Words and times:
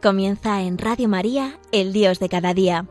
Comienza 0.00 0.62
en 0.62 0.78
Radio 0.78 1.08
María, 1.08 1.58
el 1.72 1.92
Dios 1.92 2.20
de 2.20 2.28
cada 2.28 2.54
día. 2.54 2.86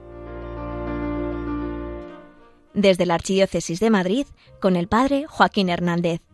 Desde 2.73 3.05
la 3.05 3.13
Archidiócesis 3.13 3.79
de 3.79 3.89
Madrid, 3.89 4.27
con 4.59 4.75
el 4.75 4.89
Padre 4.89 5.25
Joaquín 5.25 5.69
Hernández. 5.69 6.26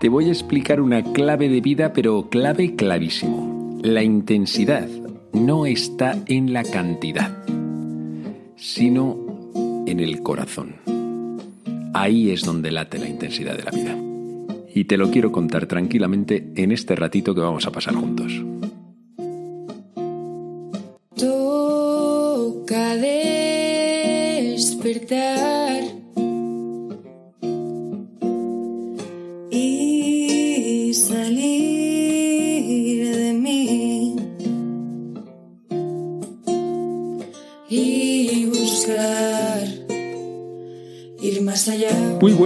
Te 0.00 0.08
voy 0.08 0.26
a 0.26 0.28
explicar 0.28 0.80
una 0.80 1.02
clave 1.02 1.48
de 1.48 1.60
vida, 1.60 1.92
pero 1.92 2.28
clave 2.30 2.76
clavísimo. 2.76 3.80
La 3.82 4.04
intensidad 4.04 4.86
no 5.32 5.66
está 5.66 6.16
en 6.26 6.52
la 6.52 6.62
cantidad, 6.62 7.36
sino 8.54 9.18
en 9.88 9.98
el 9.98 10.22
corazón. 10.22 10.76
Ahí 11.94 12.30
es 12.30 12.44
donde 12.44 12.70
late 12.70 13.00
la 13.00 13.08
intensidad 13.08 13.56
de 13.56 13.64
la 13.64 13.72
vida. 13.72 13.96
Y 14.72 14.84
te 14.84 14.96
lo 14.96 15.10
quiero 15.10 15.32
contar 15.32 15.66
tranquilamente 15.66 16.52
en 16.54 16.70
este 16.70 16.94
ratito 16.94 17.34
que 17.34 17.40
vamos 17.40 17.66
a 17.66 17.72
pasar 17.72 17.96
juntos. 17.96 18.32
Toca 21.16 22.94
despertar 24.54 25.57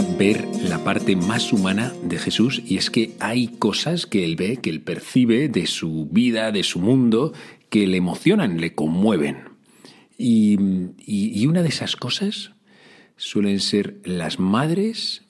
Ver 0.00 0.46
la 0.70 0.82
parte 0.82 1.16
más 1.16 1.52
humana 1.52 1.92
de 2.02 2.18
Jesús 2.18 2.62
y 2.64 2.78
es 2.78 2.90
que 2.90 3.12
hay 3.20 3.48
cosas 3.48 4.06
que 4.06 4.24
él 4.24 4.36
ve, 4.36 4.56
que 4.56 4.70
él 4.70 4.80
percibe 4.80 5.48
de 5.48 5.66
su 5.66 6.08
vida, 6.10 6.50
de 6.50 6.62
su 6.62 6.78
mundo, 6.78 7.34
que 7.68 7.86
le 7.86 7.98
emocionan, 7.98 8.58
le 8.58 8.74
conmueven. 8.74 9.50
Y 10.16 10.56
una 11.46 11.62
de 11.62 11.68
esas 11.68 11.96
cosas 11.96 12.52
suelen 13.16 13.60
ser 13.60 14.00
las 14.04 14.38
madres 14.38 15.26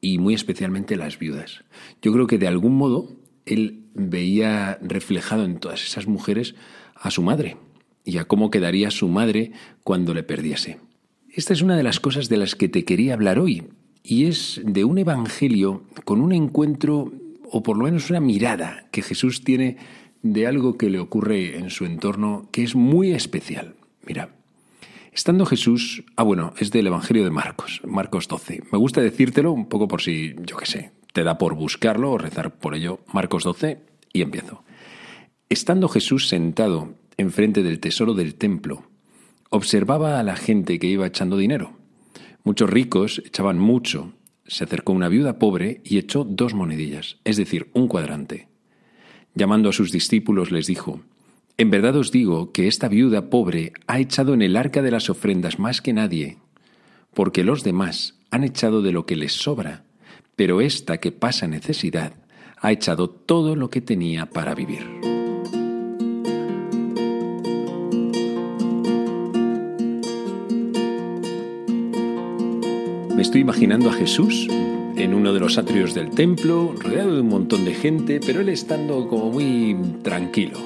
y 0.00 0.16
muy 0.16 0.32
especialmente 0.32 0.96
las 0.96 1.18
viudas. 1.18 1.64
Yo 2.00 2.12
creo 2.12 2.26
que 2.26 2.38
de 2.38 2.48
algún 2.48 2.74
modo 2.74 3.14
él 3.44 3.84
veía 3.94 4.78
reflejado 4.80 5.44
en 5.44 5.58
todas 5.58 5.84
esas 5.84 6.06
mujeres 6.06 6.54
a 6.94 7.10
su 7.10 7.20
madre 7.20 7.58
y 8.02 8.16
a 8.16 8.24
cómo 8.24 8.50
quedaría 8.50 8.90
su 8.90 9.08
madre 9.08 9.52
cuando 9.84 10.14
le 10.14 10.22
perdiese. 10.22 10.78
Esta 11.28 11.52
es 11.52 11.60
una 11.60 11.76
de 11.76 11.82
las 11.82 12.00
cosas 12.00 12.30
de 12.30 12.38
las 12.38 12.54
que 12.54 12.70
te 12.70 12.86
quería 12.86 13.12
hablar 13.12 13.38
hoy 13.38 13.68
y 14.06 14.26
es 14.26 14.60
de 14.64 14.84
un 14.84 14.98
evangelio 14.98 15.82
con 16.04 16.20
un 16.20 16.32
encuentro 16.32 17.12
o 17.50 17.62
por 17.62 17.76
lo 17.76 17.84
menos 17.84 18.08
una 18.10 18.20
mirada 18.20 18.86
que 18.92 19.02
Jesús 19.02 19.42
tiene 19.42 19.76
de 20.22 20.46
algo 20.46 20.78
que 20.78 20.90
le 20.90 21.00
ocurre 21.00 21.58
en 21.58 21.70
su 21.70 21.84
entorno 21.84 22.48
que 22.52 22.62
es 22.62 22.76
muy 22.76 23.12
especial. 23.12 23.74
Mira, 24.06 24.30
Estando 25.12 25.46
Jesús, 25.46 26.04
ah 26.16 26.24
bueno, 26.24 26.52
es 26.58 26.70
del 26.70 26.88
Evangelio 26.88 27.24
de 27.24 27.30
Marcos, 27.30 27.80
Marcos 27.86 28.28
12. 28.28 28.64
Me 28.70 28.76
gusta 28.76 29.00
decírtelo 29.00 29.50
un 29.50 29.66
poco 29.66 29.88
por 29.88 30.02
si, 30.02 30.34
yo 30.44 30.58
qué 30.58 30.66
sé, 30.66 30.90
te 31.14 31.24
da 31.24 31.38
por 31.38 31.54
buscarlo 31.54 32.10
o 32.10 32.18
rezar 32.18 32.58
por 32.58 32.74
ello. 32.74 33.00
Marcos 33.14 33.42
12 33.42 33.80
y 34.12 34.20
empiezo. 34.20 34.62
Estando 35.48 35.88
Jesús 35.88 36.28
sentado 36.28 36.92
enfrente 37.16 37.62
del 37.62 37.80
tesoro 37.80 38.12
del 38.12 38.34
templo, 38.34 38.82
observaba 39.48 40.20
a 40.20 40.22
la 40.22 40.36
gente 40.36 40.78
que 40.78 40.86
iba 40.86 41.06
echando 41.06 41.38
dinero. 41.38 41.72
Muchos 42.46 42.70
ricos 42.70 43.20
echaban 43.26 43.58
mucho. 43.58 44.12
Se 44.46 44.62
acercó 44.62 44.92
una 44.92 45.08
viuda 45.08 45.40
pobre 45.40 45.80
y 45.82 45.98
echó 45.98 46.22
dos 46.22 46.54
monedillas, 46.54 47.16
es 47.24 47.36
decir, 47.36 47.70
un 47.72 47.88
cuadrante. 47.88 48.46
Llamando 49.34 49.68
a 49.68 49.72
sus 49.72 49.90
discípulos 49.90 50.52
les 50.52 50.68
dijo, 50.68 51.00
En 51.56 51.70
verdad 51.72 51.96
os 51.96 52.12
digo 52.12 52.52
que 52.52 52.68
esta 52.68 52.86
viuda 52.86 53.30
pobre 53.30 53.72
ha 53.88 53.98
echado 53.98 54.32
en 54.32 54.42
el 54.42 54.56
arca 54.56 54.80
de 54.80 54.92
las 54.92 55.10
ofrendas 55.10 55.58
más 55.58 55.82
que 55.82 55.92
nadie, 55.92 56.38
porque 57.14 57.42
los 57.42 57.64
demás 57.64 58.20
han 58.30 58.44
echado 58.44 58.80
de 58.80 58.92
lo 58.92 59.06
que 59.06 59.16
les 59.16 59.32
sobra, 59.32 59.82
pero 60.36 60.60
esta 60.60 60.98
que 60.98 61.10
pasa 61.10 61.48
necesidad 61.48 62.12
ha 62.58 62.70
echado 62.70 63.10
todo 63.10 63.56
lo 63.56 63.70
que 63.70 63.80
tenía 63.80 64.26
para 64.26 64.54
vivir. 64.54 65.25
Imaginando 73.38 73.90
a 73.90 73.92
Jesús 73.92 74.46
en 74.50 75.14
uno 75.14 75.32
de 75.32 75.40
los 75.40 75.58
atrios 75.58 75.94
del 75.94 76.10
templo, 76.10 76.74
rodeado 76.78 77.14
de 77.14 77.20
un 77.20 77.28
montón 77.28 77.64
de 77.64 77.74
gente, 77.74 78.20
pero 78.24 78.40
él 78.40 78.48
estando 78.48 79.08
como 79.08 79.30
muy 79.30 79.76
tranquilo, 80.02 80.58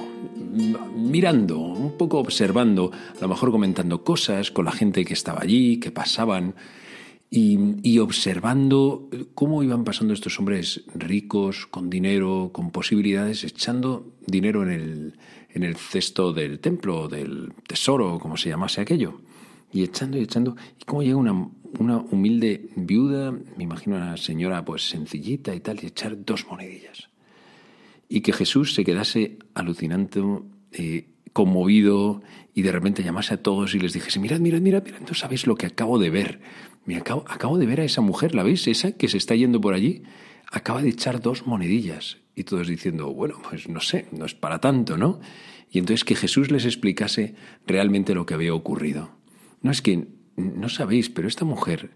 mirando, 0.96 1.58
un 1.58 1.96
poco 1.96 2.18
observando, 2.18 2.92
a 2.92 3.20
lo 3.20 3.28
mejor 3.28 3.50
comentando 3.50 4.04
cosas 4.04 4.50
con 4.50 4.64
la 4.64 4.72
gente 4.72 5.04
que 5.04 5.14
estaba 5.14 5.40
allí, 5.42 5.78
que 5.80 5.90
pasaban, 5.90 6.54
y, 7.30 7.76
y 7.82 7.98
observando 7.98 9.08
cómo 9.34 9.62
iban 9.62 9.84
pasando 9.84 10.14
estos 10.14 10.38
hombres 10.38 10.82
ricos, 10.94 11.66
con 11.66 11.90
dinero, 11.90 12.50
con 12.52 12.70
posibilidades, 12.70 13.44
echando 13.44 14.14
dinero 14.26 14.62
en 14.64 14.70
el, 14.70 15.14
en 15.54 15.62
el 15.62 15.76
cesto 15.76 16.32
del 16.32 16.58
templo, 16.60 17.08
del 17.08 17.52
tesoro, 17.66 18.18
como 18.18 18.36
se 18.36 18.48
llamase 18.48 18.80
aquello 18.80 19.20
y 19.72 19.82
echando 19.84 20.18
y 20.18 20.22
echando. 20.22 20.56
Y 20.80 20.84
cómo 20.84 21.02
llega 21.02 21.16
una, 21.16 21.48
una 21.78 21.98
humilde 21.98 22.70
viuda, 22.76 23.30
me 23.30 23.64
imagino 23.64 23.96
una 23.96 24.16
señora 24.16 24.64
pues 24.64 24.88
sencillita 24.88 25.54
y 25.54 25.60
tal, 25.60 25.78
y 25.82 25.86
echar 25.86 26.24
dos 26.24 26.46
monedillas. 26.48 27.10
Y 28.08 28.22
que 28.22 28.32
Jesús 28.32 28.74
se 28.74 28.84
quedase 28.84 29.38
alucinante, 29.54 30.20
eh, 30.72 31.08
conmovido, 31.32 32.22
y 32.54 32.62
de 32.62 32.72
repente 32.72 33.02
llamase 33.02 33.34
a 33.34 33.42
todos 33.42 33.74
y 33.74 33.78
les 33.78 33.92
dijese, 33.92 34.18
mirad, 34.18 34.40
mirad, 34.40 34.60
mirad, 34.60 34.84
mirad, 34.84 35.00
no 35.00 35.14
sabéis 35.14 35.46
lo 35.46 35.54
que 35.54 35.66
acabo 35.66 35.98
de 35.98 36.10
ver. 36.10 36.40
Me 36.84 36.96
acabo, 36.96 37.24
acabo 37.28 37.58
de 37.58 37.66
ver 37.66 37.80
a 37.80 37.84
esa 37.84 38.00
mujer, 38.00 38.34
¿la 38.34 38.42
veis? 38.42 38.66
Esa 38.66 38.92
que 38.92 39.08
se 39.08 39.16
está 39.16 39.34
yendo 39.34 39.60
por 39.60 39.74
allí, 39.74 40.02
acaba 40.50 40.82
de 40.82 40.88
echar 40.88 41.20
dos 41.20 41.46
monedillas. 41.46 42.18
Y 42.34 42.44
todos 42.44 42.68
diciendo, 42.68 43.12
bueno, 43.12 43.40
pues 43.48 43.68
no 43.68 43.80
sé, 43.80 44.06
no 44.12 44.24
es 44.24 44.34
para 44.34 44.60
tanto, 44.60 44.96
¿no? 44.96 45.20
Y 45.70 45.78
entonces 45.78 46.04
que 46.04 46.16
Jesús 46.16 46.50
les 46.50 46.64
explicase 46.64 47.34
realmente 47.66 48.14
lo 48.14 48.26
que 48.26 48.34
había 48.34 48.54
ocurrido. 48.54 49.10
No 49.62 49.70
es 49.70 49.82
que 49.82 50.08
no 50.40 50.68
sabéis, 50.68 51.10
pero 51.10 51.28
esta 51.28 51.44
mujer 51.44 51.90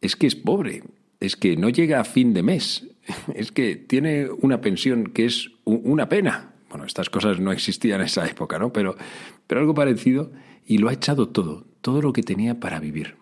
es 0.00 0.16
que 0.16 0.26
es 0.26 0.36
pobre, 0.36 0.82
es 1.20 1.36
que 1.36 1.56
no 1.56 1.68
llega 1.68 2.00
a 2.00 2.04
fin 2.04 2.32
de 2.34 2.42
mes, 2.42 2.86
es 3.34 3.52
que 3.52 3.76
tiene 3.76 4.28
una 4.30 4.60
pensión 4.60 5.12
que 5.12 5.26
es 5.26 5.50
una 5.64 6.08
pena. 6.08 6.54
Bueno, 6.68 6.84
estas 6.84 7.10
cosas 7.10 7.40
no 7.40 7.50
existían 7.50 8.00
en 8.00 8.06
esa 8.06 8.26
época, 8.26 8.58
¿no? 8.58 8.72
Pero, 8.72 8.96
pero 9.46 9.60
algo 9.60 9.74
parecido 9.74 10.30
y 10.66 10.78
lo 10.78 10.88
ha 10.88 10.92
echado 10.92 11.28
todo, 11.28 11.66
todo 11.80 12.00
lo 12.00 12.12
que 12.12 12.22
tenía 12.22 12.60
para 12.60 12.78
vivir. 12.78 13.16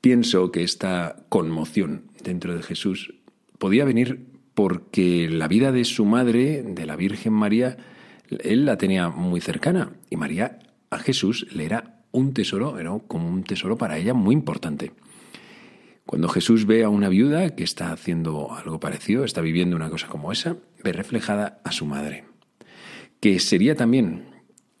Pienso 0.00 0.50
que 0.50 0.62
esta 0.62 1.24
conmoción 1.28 2.04
dentro 2.22 2.54
de 2.54 2.62
Jesús 2.62 3.14
podía 3.58 3.84
venir 3.84 4.26
porque 4.54 5.28
la 5.28 5.48
vida 5.48 5.72
de 5.72 5.84
su 5.84 6.04
madre, 6.04 6.62
de 6.62 6.86
la 6.86 6.96
Virgen 6.96 7.32
María, 7.32 7.76
él 8.30 8.64
la 8.64 8.78
tenía 8.78 9.08
muy 9.08 9.40
cercana 9.40 9.92
y 10.10 10.16
María 10.16 10.60
a 10.90 10.98
Jesús 10.98 11.46
le 11.52 11.64
era 11.64 11.93
un 12.14 12.32
tesoro, 12.32 12.78
era 12.78 12.96
como 13.08 13.28
un 13.28 13.42
tesoro 13.42 13.76
para 13.76 13.98
ella 13.98 14.14
muy 14.14 14.34
importante. 14.34 14.92
Cuando 16.06 16.28
Jesús 16.28 16.64
ve 16.64 16.84
a 16.84 16.88
una 16.88 17.08
viuda 17.08 17.56
que 17.56 17.64
está 17.64 17.90
haciendo 17.90 18.52
algo 18.54 18.78
parecido, 18.78 19.24
está 19.24 19.40
viviendo 19.40 19.74
una 19.74 19.90
cosa 19.90 20.06
como 20.06 20.30
esa, 20.30 20.56
ve 20.82 20.92
reflejada 20.92 21.60
a 21.64 21.72
su 21.72 21.86
madre, 21.86 22.24
que 23.20 23.40
sería 23.40 23.74
también 23.74 24.26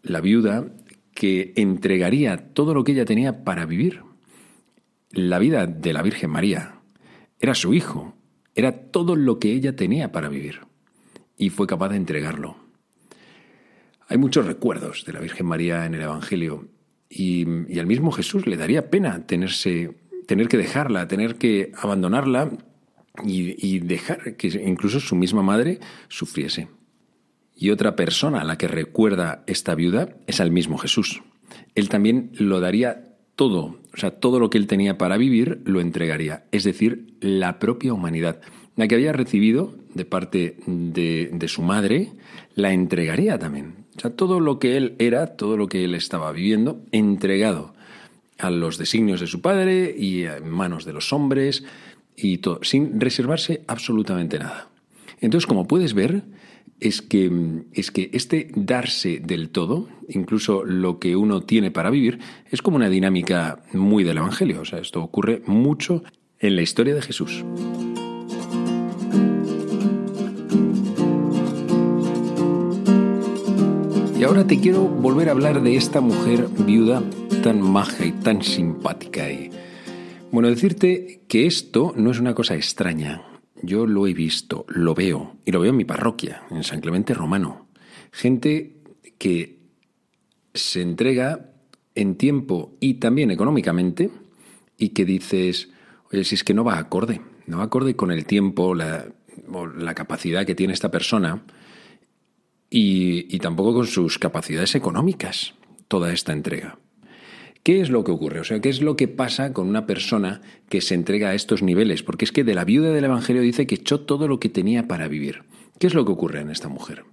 la 0.02 0.20
viuda 0.20 0.66
que 1.12 1.52
entregaría 1.56 2.52
todo 2.52 2.72
lo 2.72 2.84
que 2.84 2.92
ella 2.92 3.04
tenía 3.04 3.44
para 3.44 3.66
vivir. 3.66 4.02
la 5.10 5.38
vida 5.38 5.66
de 5.66 5.92
la 5.92 6.02
Virgen 6.02 6.30
María 6.30 6.80
era 7.38 7.54
su 7.54 7.72
hijo, 7.72 8.16
era 8.54 8.72
todo 8.90 9.16
lo 9.16 9.38
que 9.38 9.52
ella 9.52 9.76
tenía 9.76 10.12
para 10.12 10.28
vivir, 10.28 10.60
y 11.36 11.50
fue 11.50 11.66
capaz 11.66 11.90
de 11.90 11.96
entregarlo. 11.96 12.56
Hay 14.08 14.18
muchos 14.18 14.46
recuerdos 14.46 15.04
de 15.06 15.12
la 15.12 15.20
Virgen 15.20 15.46
María 15.46 15.86
en 15.86 15.94
el 15.94 16.02
Evangelio, 16.02 16.68
y, 17.14 17.78
al 17.78 17.86
mismo 17.86 18.10
Jesús 18.10 18.46
le 18.46 18.56
daría 18.56 18.90
pena 18.90 19.24
tenerse, 19.26 19.92
tener 20.26 20.48
que 20.48 20.56
dejarla, 20.56 21.06
tener 21.06 21.36
que 21.36 21.70
abandonarla 21.76 22.50
y, 23.24 23.78
dejar 23.78 24.36
que 24.36 24.48
incluso 24.66 24.98
su 24.98 25.14
misma 25.14 25.42
madre 25.42 25.78
sufriese. 26.08 26.68
Y 27.56 27.70
otra 27.70 27.94
persona 27.94 28.40
a 28.40 28.44
la 28.44 28.58
que 28.58 28.66
recuerda 28.66 29.44
esta 29.46 29.76
viuda 29.76 30.16
es 30.26 30.40
al 30.40 30.50
mismo 30.50 30.76
Jesús. 30.76 31.22
Él 31.76 31.88
también 31.88 32.32
lo 32.34 32.58
daría 32.58 33.04
todo, 33.36 33.78
o 33.92 33.96
sea, 33.96 34.10
todo 34.10 34.40
lo 34.40 34.50
que 34.50 34.58
él 34.58 34.66
tenía 34.66 34.98
para 34.98 35.16
vivir 35.16 35.60
lo 35.64 35.80
entregaría, 35.80 36.44
es 36.50 36.64
decir, 36.64 37.14
la 37.20 37.60
propia 37.60 37.92
humanidad. 37.92 38.40
La 38.74 38.88
que 38.88 38.96
había 38.96 39.12
recibido 39.12 39.72
de 39.94 40.04
parte 40.04 40.56
de, 40.66 41.30
de 41.32 41.48
su 41.48 41.62
madre, 41.62 42.10
la 42.56 42.72
entregaría 42.72 43.38
también. 43.38 43.83
O 43.96 44.00
sea, 44.00 44.10
todo 44.10 44.40
lo 44.40 44.58
que 44.58 44.76
él 44.76 44.96
era, 44.98 45.36
todo 45.36 45.56
lo 45.56 45.68
que 45.68 45.84
él 45.84 45.94
estaba 45.94 46.32
viviendo, 46.32 46.80
entregado 46.92 47.74
a 48.38 48.50
los 48.50 48.78
designios 48.78 49.20
de 49.20 49.26
su 49.26 49.40
padre 49.40 49.94
y 49.96 50.24
en 50.24 50.48
manos 50.50 50.84
de 50.84 50.92
los 50.92 51.12
hombres, 51.12 51.64
y 52.16 52.38
todo, 52.38 52.60
sin 52.62 53.00
reservarse 53.00 53.62
absolutamente 53.66 54.38
nada. 54.38 54.68
Entonces, 55.20 55.46
como 55.46 55.66
puedes 55.66 55.94
ver, 55.94 56.22
es 56.80 57.02
que, 57.02 57.30
es 57.72 57.90
que 57.90 58.10
este 58.12 58.48
darse 58.54 59.20
del 59.20 59.50
todo, 59.50 59.88
incluso 60.08 60.64
lo 60.64 60.98
que 60.98 61.16
uno 61.16 61.42
tiene 61.42 61.70
para 61.70 61.90
vivir, 61.90 62.18
es 62.50 62.62
como 62.62 62.76
una 62.76 62.88
dinámica 62.88 63.62
muy 63.72 64.04
del 64.04 64.18
Evangelio. 64.18 64.60
O 64.60 64.64
sea, 64.64 64.80
esto 64.80 65.02
ocurre 65.02 65.42
mucho 65.46 66.02
en 66.38 66.56
la 66.56 66.62
historia 66.62 66.94
de 66.94 67.02
Jesús. 67.02 67.44
Y 74.24 74.26
ahora 74.26 74.46
te 74.46 74.58
quiero 74.58 74.88
volver 74.88 75.28
a 75.28 75.32
hablar 75.32 75.62
de 75.62 75.76
esta 75.76 76.00
mujer 76.00 76.48
viuda 76.64 77.02
tan 77.42 77.60
maja 77.60 78.06
y 78.06 78.12
tan 78.12 78.40
simpática 78.42 79.30
y 79.30 79.50
bueno, 80.32 80.48
decirte 80.48 81.20
que 81.28 81.44
esto 81.44 81.92
no 81.94 82.10
es 82.10 82.18
una 82.18 82.34
cosa 82.34 82.54
extraña. 82.54 83.20
Yo 83.60 83.86
lo 83.86 84.06
he 84.06 84.14
visto, 84.14 84.64
lo 84.68 84.94
veo, 84.94 85.36
y 85.44 85.52
lo 85.52 85.60
veo 85.60 85.72
en 85.72 85.76
mi 85.76 85.84
parroquia, 85.84 86.42
en 86.50 86.64
San 86.64 86.80
Clemente 86.80 87.12
Romano. 87.12 87.68
Gente 88.12 88.78
que 89.18 89.58
se 90.54 90.80
entrega 90.80 91.50
en 91.94 92.14
tiempo 92.14 92.78
y 92.80 92.94
también 92.94 93.30
económicamente 93.30 94.10
y 94.78 94.88
que 94.94 95.04
dices, 95.04 95.68
oye, 96.10 96.24
si 96.24 96.36
es 96.36 96.44
que 96.44 96.54
no 96.54 96.64
va 96.64 96.78
acorde, 96.78 97.20
no 97.46 97.58
va 97.58 97.64
acorde 97.64 97.94
con 97.94 98.10
el 98.10 98.24
tiempo, 98.24 98.74
la, 98.74 99.04
la 99.76 99.94
capacidad 99.94 100.46
que 100.46 100.54
tiene 100.54 100.72
esta 100.72 100.90
persona 100.90 101.42
y, 102.76 103.38
tampoco 103.38 103.72
con 103.72 103.86
sus 103.86 104.18
capacidades 104.18 104.74
económicas, 104.74 105.54
toda 105.86 106.12
esta 106.12 106.32
entrega. 106.32 106.76
¿Qué 107.62 107.80
es 107.80 107.88
lo 107.88 108.02
que 108.02 108.10
ocurre? 108.10 108.40
O 108.40 108.44
sea, 108.44 108.60
¿qué 108.60 108.68
es 108.68 108.82
lo 108.82 108.96
que 108.96 109.06
pasa 109.06 109.52
con 109.52 109.68
una 109.68 109.86
persona 109.86 110.40
que 110.68 110.80
se 110.80 110.96
entrega 110.96 111.28
a 111.28 111.34
estos 111.34 111.62
niveles? 111.62 112.02
Porque 112.02 112.24
es 112.24 112.32
que 112.32 112.42
de 112.42 112.54
la 112.54 112.64
viuda 112.64 112.90
del 112.90 113.04
Evangelio 113.04 113.42
dice 113.42 113.68
que 113.68 113.76
echó 113.76 114.00
todo 114.00 114.26
lo 114.26 114.40
que 114.40 114.48
tenía 114.48 114.88
para 114.88 115.06
vivir. 115.06 115.44
¿Qué 115.78 115.86
es 115.86 115.94
lo 115.94 116.04
que 116.04 116.10
ocurre 116.10 116.40
en 116.40 116.50
esta 116.50 116.68
mujer? 116.68 117.04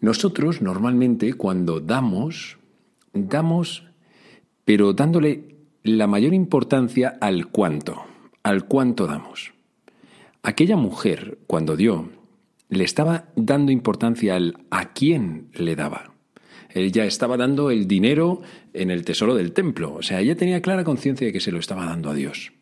Nosotros 0.00 0.60
normalmente 0.60 1.32
cuando 1.34 1.78
damos, 1.78 2.58
damos, 3.12 3.84
pero 4.64 4.94
dándole 4.94 5.58
la 5.84 6.08
mayor 6.08 6.34
importancia 6.34 7.16
al 7.20 7.46
cuánto, 7.46 8.02
al 8.42 8.64
cuánto 8.64 9.06
damos. 9.06 9.52
Aquella 10.42 10.76
mujer, 10.76 11.38
cuando 11.46 11.76
dio, 11.76 12.15
le 12.68 12.84
estaba 12.84 13.28
dando 13.36 13.72
importancia 13.72 14.36
al 14.36 14.58
a 14.70 14.92
quién 14.92 15.48
le 15.54 15.76
daba. 15.76 16.12
Él 16.70 16.92
ya 16.92 17.04
estaba 17.04 17.36
dando 17.36 17.70
el 17.70 17.88
dinero 17.88 18.42
en 18.74 18.90
el 18.90 19.04
tesoro 19.04 19.34
del 19.34 19.52
templo. 19.52 19.94
O 19.94 20.02
sea, 20.02 20.20
ella 20.20 20.36
tenía 20.36 20.60
clara 20.60 20.84
conciencia 20.84 21.26
de 21.26 21.32
que 21.32 21.40
se 21.40 21.52
lo 21.52 21.58
estaba 21.58 21.86
dando 21.86 22.10
a 22.10 22.14
Dios. 22.14 22.52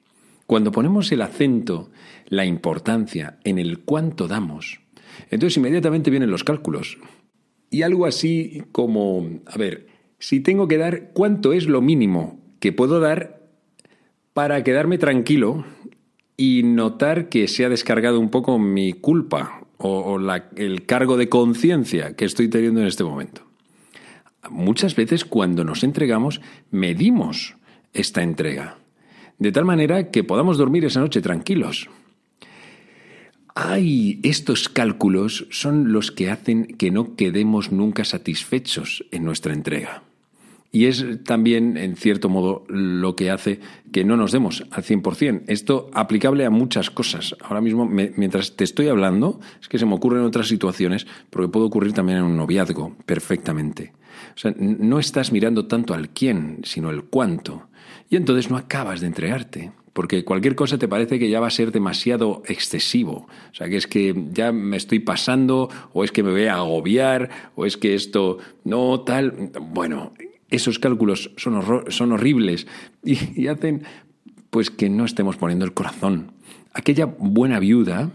Cuando 0.46 0.72
ponemos 0.72 1.10
el 1.10 1.22
acento, 1.22 1.90
la 2.28 2.44
importancia 2.44 3.38
en 3.44 3.58
el 3.58 3.80
cuánto 3.80 4.28
damos, 4.28 4.80
entonces 5.30 5.56
inmediatamente 5.56 6.10
vienen 6.10 6.30
los 6.30 6.44
cálculos. 6.44 6.98
Y 7.70 7.82
algo 7.82 8.06
así 8.06 8.62
como, 8.72 9.40
a 9.46 9.56
ver, 9.56 9.88
si 10.18 10.40
tengo 10.40 10.68
que 10.68 10.78
dar 10.78 11.10
cuánto 11.12 11.52
es 11.52 11.66
lo 11.66 11.80
mínimo 11.80 12.40
que 12.60 12.72
puedo 12.72 13.00
dar 13.00 13.48
para 14.32 14.62
quedarme 14.62 14.98
tranquilo 14.98 15.64
y 16.36 16.62
notar 16.62 17.28
que 17.28 17.48
se 17.48 17.64
ha 17.64 17.68
descargado 17.68 18.20
un 18.20 18.30
poco 18.30 18.58
mi 18.58 18.92
culpa 18.92 19.63
o, 19.78 20.18
el 20.56 20.86
cargo 20.86 21.16
de 21.16 21.28
conciencia 21.28 22.14
que 22.14 22.24
estoy 22.24 22.48
teniendo 22.48 22.80
en 22.80 22.86
este 22.86 23.04
momento 23.04 23.44
muchas 24.50 24.96
veces 24.96 25.24
cuando 25.24 25.64
nos 25.64 25.84
entregamos 25.84 26.40
medimos 26.70 27.56
esta 27.92 28.22
entrega, 28.22 28.78
de 29.38 29.52
tal 29.52 29.64
manera 29.64 30.10
que 30.10 30.24
podamos 30.24 30.58
dormir 30.58 30.84
esa 30.84 31.00
noche 31.00 31.20
tranquilos. 31.20 31.88
Ay, 33.54 34.18
estos 34.24 34.68
cálculos 34.68 35.46
son 35.50 35.92
los 35.92 36.10
que 36.10 36.30
hacen 36.30 36.66
que 36.66 36.90
no 36.90 37.14
quedemos 37.14 37.70
nunca 37.70 38.04
satisfechos 38.04 39.04
en 39.12 39.24
nuestra 39.24 39.52
entrega. 39.52 40.02
Y 40.74 40.86
es 40.86 41.06
también, 41.22 41.76
en 41.76 41.94
cierto 41.94 42.28
modo, 42.28 42.64
lo 42.66 43.14
que 43.14 43.30
hace 43.30 43.60
que 43.92 44.02
no 44.02 44.16
nos 44.16 44.32
demos 44.32 44.64
al 44.72 44.82
100%. 44.82 45.44
Esto 45.46 45.88
aplicable 45.94 46.44
a 46.44 46.50
muchas 46.50 46.90
cosas. 46.90 47.36
Ahora 47.40 47.60
mismo, 47.60 47.86
mientras 47.86 48.56
te 48.56 48.64
estoy 48.64 48.88
hablando, 48.88 49.38
es 49.62 49.68
que 49.68 49.78
se 49.78 49.86
me 49.86 49.94
ocurren 49.94 50.24
otras 50.24 50.48
situaciones, 50.48 51.06
porque 51.30 51.46
puede 51.46 51.66
ocurrir 51.66 51.92
también 51.92 52.18
en 52.18 52.24
un 52.24 52.36
noviazgo, 52.36 52.96
perfectamente. 53.06 53.92
O 54.34 54.36
sea, 54.38 54.52
no 54.58 54.98
estás 54.98 55.30
mirando 55.30 55.66
tanto 55.66 55.94
al 55.94 56.08
quién, 56.08 56.58
sino 56.64 56.90
el 56.90 57.04
cuánto. 57.04 57.68
Y 58.10 58.16
entonces 58.16 58.50
no 58.50 58.56
acabas 58.56 59.00
de 59.00 59.06
entregarte, 59.06 59.70
porque 59.92 60.24
cualquier 60.24 60.56
cosa 60.56 60.76
te 60.76 60.88
parece 60.88 61.20
que 61.20 61.30
ya 61.30 61.38
va 61.38 61.46
a 61.46 61.50
ser 61.50 61.70
demasiado 61.70 62.42
excesivo. 62.46 63.28
O 63.52 63.54
sea, 63.54 63.68
que 63.68 63.76
es 63.76 63.86
que 63.86 64.12
ya 64.32 64.50
me 64.50 64.76
estoy 64.76 64.98
pasando, 64.98 65.70
o 65.92 66.02
es 66.02 66.10
que 66.10 66.24
me 66.24 66.32
voy 66.32 66.46
a 66.46 66.56
agobiar, 66.56 67.30
o 67.54 67.64
es 67.64 67.76
que 67.76 67.94
esto 67.94 68.38
no 68.64 69.02
tal. 69.02 69.52
Bueno, 69.70 70.12
esos 70.54 70.78
cálculos 70.78 71.32
son, 71.36 72.12
horribles 72.12 72.66
y, 73.02 73.46
hacen 73.48 73.82
pues 74.50 74.70
que 74.70 74.88
no 74.88 75.04
estemos 75.04 75.36
poniendo 75.36 75.64
el 75.64 75.74
corazón. 75.74 76.32
Aquella 76.72 77.06
buena 77.06 77.58
viuda 77.58 78.12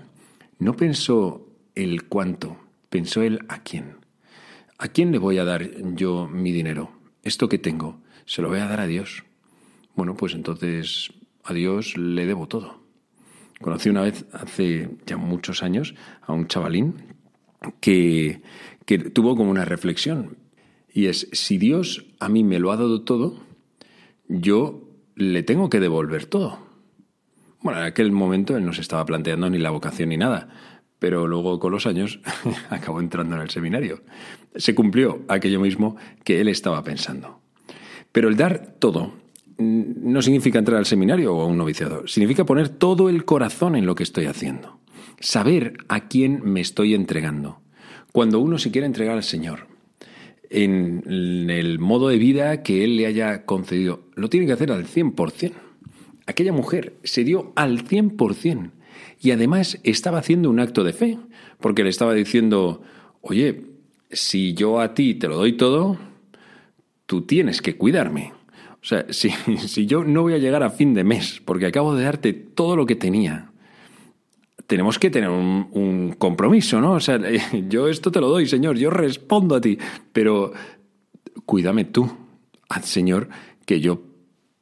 no 0.57 0.73
pensó 0.75 1.45
el 1.75 2.03
cuánto, 2.03 2.57
pensó 2.89 3.23
el 3.23 3.39
a 3.49 3.61
quién. 3.63 3.97
¿A 4.77 4.87
quién 4.87 5.11
le 5.11 5.17
voy 5.17 5.37
a 5.37 5.43
dar 5.43 5.69
yo 5.95 6.27
mi 6.27 6.53
dinero? 6.53 6.91
Esto 7.23 7.49
que 7.49 7.57
tengo, 7.57 7.99
se 8.25 8.41
lo 8.41 8.47
voy 8.47 8.59
a 8.59 8.67
dar 8.67 8.79
a 8.79 8.87
Dios. 8.87 9.23
Bueno, 9.95 10.15
pues 10.15 10.33
entonces 10.33 11.11
a 11.43 11.53
Dios 11.53 11.97
le 11.97 12.25
debo 12.25 12.47
todo. 12.47 12.79
Conocí 13.59 13.89
una 13.89 14.01
vez, 14.03 14.25
hace 14.31 14.89
ya 15.05 15.17
muchos 15.17 15.61
años, 15.61 15.93
a 16.21 16.31
un 16.31 16.47
chavalín 16.47 16.95
que 17.81 18.41
tuvo 19.13 19.35
como 19.35 19.51
una 19.51 19.65
reflexión. 19.65 20.37
Y 20.93 21.07
es, 21.07 21.27
si 21.31 21.57
Dios 21.57 22.05
a 22.19 22.29
mí 22.29 22.43
me 22.43 22.59
lo 22.59 22.71
ha 22.71 22.77
dado 22.77 23.01
todo, 23.01 23.37
yo 24.27 24.89
le 25.15 25.43
tengo 25.43 25.69
que 25.69 25.79
devolver 25.79 26.25
todo. 26.25 26.59
Bueno, 27.61 27.79
en 27.79 27.85
aquel 27.85 28.11
momento 28.11 28.55
él 28.55 28.65
no 28.65 28.73
se 28.73 28.81
estaba 28.81 29.05
planteando 29.05 29.49
ni 29.49 29.57
la 29.57 29.71
vocación 29.71 30.09
ni 30.09 30.17
nada, 30.17 30.49
pero 30.97 31.27
luego 31.27 31.59
con 31.59 31.71
los 31.71 31.85
años 31.85 32.19
acabó 32.69 32.99
entrando 32.99 33.35
en 33.35 33.41
el 33.41 33.49
seminario. 33.49 34.01
Se 34.55 34.75
cumplió 34.75 35.23
aquello 35.27 35.59
mismo 35.59 35.95
que 36.23 36.41
él 36.41 36.47
estaba 36.47 36.83
pensando. 36.83 37.41
Pero 38.11 38.29
el 38.29 38.37
dar 38.37 38.75
todo 38.79 39.13
no 39.57 40.21
significa 40.21 40.59
entrar 40.59 40.77
al 40.77 40.85
seminario 40.85 41.35
o 41.35 41.41
a 41.41 41.45
un 41.45 41.57
noviciado, 41.57 42.07
significa 42.07 42.45
poner 42.45 42.69
todo 42.69 43.09
el 43.09 43.25
corazón 43.25 43.75
en 43.75 43.85
lo 43.85 43.93
que 43.93 44.03
estoy 44.03 44.25
haciendo, 44.25 44.79
saber 45.19 45.77
a 45.89 46.07
quién 46.07 46.41
me 46.43 46.61
estoy 46.61 46.95
entregando. 46.95 47.59
Cuando 48.13 48.39
uno 48.39 48.57
se 48.57 48.71
quiere 48.71 48.87
entregar 48.87 49.17
al 49.17 49.23
Señor, 49.23 49.67
en 50.49 51.49
el 51.49 51.79
modo 51.79 52.09
de 52.09 52.17
vida 52.17 52.63
que 52.63 52.83
Él 52.83 52.97
le 52.97 53.05
haya 53.05 53.45
concedido, 53.45 54.01
lo 54.15 54.29
tiene 54.29 54.45
que 54.45 54.53
hacer 54.53 54.71
al 54.71 54.85
100%. 54.85 55.53
Aquella 56.25 56.53
mujer 56.53 56.93
se 57.03 57.23
dio 57.23 57.53
al 57.55 57.85
100% 57.85 58.71
y 59.21 59.31
además 59.31 59.79
estaba 59.83 60.19
haciendo 60.19 60.49
un 60.49 60.59
acto 60.59 60.83
de 60.83 60.93
fe, 60.93 61.17
porque 61.59 61.83
le 61.83 61.89
estaba 61.89 62.13
diciendo, 62.13 62.81
oye, 63.21 63.63
si 64.11 64.53
yo 64.53 64.79
a 64.79 64.93
ti 64.93 65.15
te 65.15 65.27
lo 65.27 65.37
doy 65.37 65.53
todo, 65.53 65.97
tú 67.05 67.23
tienes 67.23 67.61
que 67.61 67.75
cuidarme. 67.75 68.33
O 68.81 68.85
sea, 68.85 69.05
si, 69.09 69.29
si 69.57 69.85
yo 69.85 70.03
no 70.03 70.21
voy 70.21 70.33
a 70.33 70.37
llegar 70.37 70.63
a 70.63 70.69
fin 70.69 70.93
de 70.93 71.03
mes, 71.03 71.41
porque 71.43 71.65
acabo 71.65 71.95
de 71.95 72.03
darte 72.03 72.33
todo 72.33 72.75
lo 72.75 72.85
que 72.85 72.95
tenía, 72.95 73.48
tenemos 74.69 74.99
que 74.99 75.09
tener 75.09 75.31
un, 75.31 76.15
compromiso, 76.19 76.79
¿no? 76.79 76.93
O 76.93 76.99
sea, 76.99 77.19
yo 77.69 77.87
esto 77.87 78.11
te 78.11 78.21
lo 78.21 78.29
doy, 78.29 78.45
Señor, 78.45 78.77
yo 78.77 78.91
respondo 78.91 79.55
a 79.55 79.61
ti, 79.61 79.79
pero 80.13 80.53
cuídame 81.45 81.85
tú, 81.85 82.07
haz, 82.69 82.85
Señor, 82.85 83.29
que 83.65 83.79
yo 83.79 84.03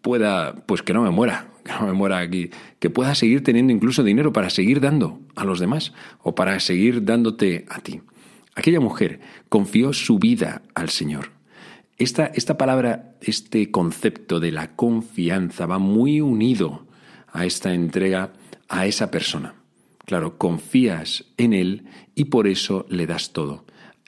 pueda, 0.01 0.63
pues 0.65 0.81
que 0.81 0.93
no 0.93 1.03
me 1.03 1.09
muera, 1.09 1.51
que 1.65 1.73
no 1.73 1.87
me 1.87 1.91
muera 1.91 2.19
aquí, 2.19 2.51
que 2.79 2.89
pueda 2.89 3.15
seguir 3.15 3.43
teniendo 3.43 3.73
incluso 3.73 4.01
dinero 4.01 4.31
para 4.31 4.49
seguir 4.49 4.79
dando 4.79 5.19
a 5.35 5.43
los 5.43 5.59
demás 5.59 5.91
o 6.23 6.35
para 6.35 6.57
seguir 6.61 7.03
dándote 7.03 7.65
a 7.67 7.81
ti. 7.81 7.99
Aquella 8.55 8.79
mujer 8.79 9.19
confió 9.49 9.91
su 9.91 10.19
vida 10.19 10.61
al 10.73 10.89
Señor. 10.89 11.31
Esta, 11.97 12.27
esta 12.27 12.57
palabra, 12.57 13.17
este 13.19 13.71
concepto 13.71 14.39
de 14.39 14.53
la 14.53 14.73
confianza 14.73 15.65
va 15.65 15.79
muy 15.79 16.21
unido 16.21 16.87
a 17.33 17.45
esta 17.45 17.73
entrega 17.73 18.31
a 18.69 18.85
esa 18.85 19.11
persona. 19.11 19.56
Claro, 20.07 20.37
confías 20.37 21.25
en 21.35 21.51
Él 21.51 21.83
y 22.15 22.25
por 22.25 22.47
eso 22.47 22.85
le 22.87 23.05
das 23.07 23.33
todo. 23.33 23.65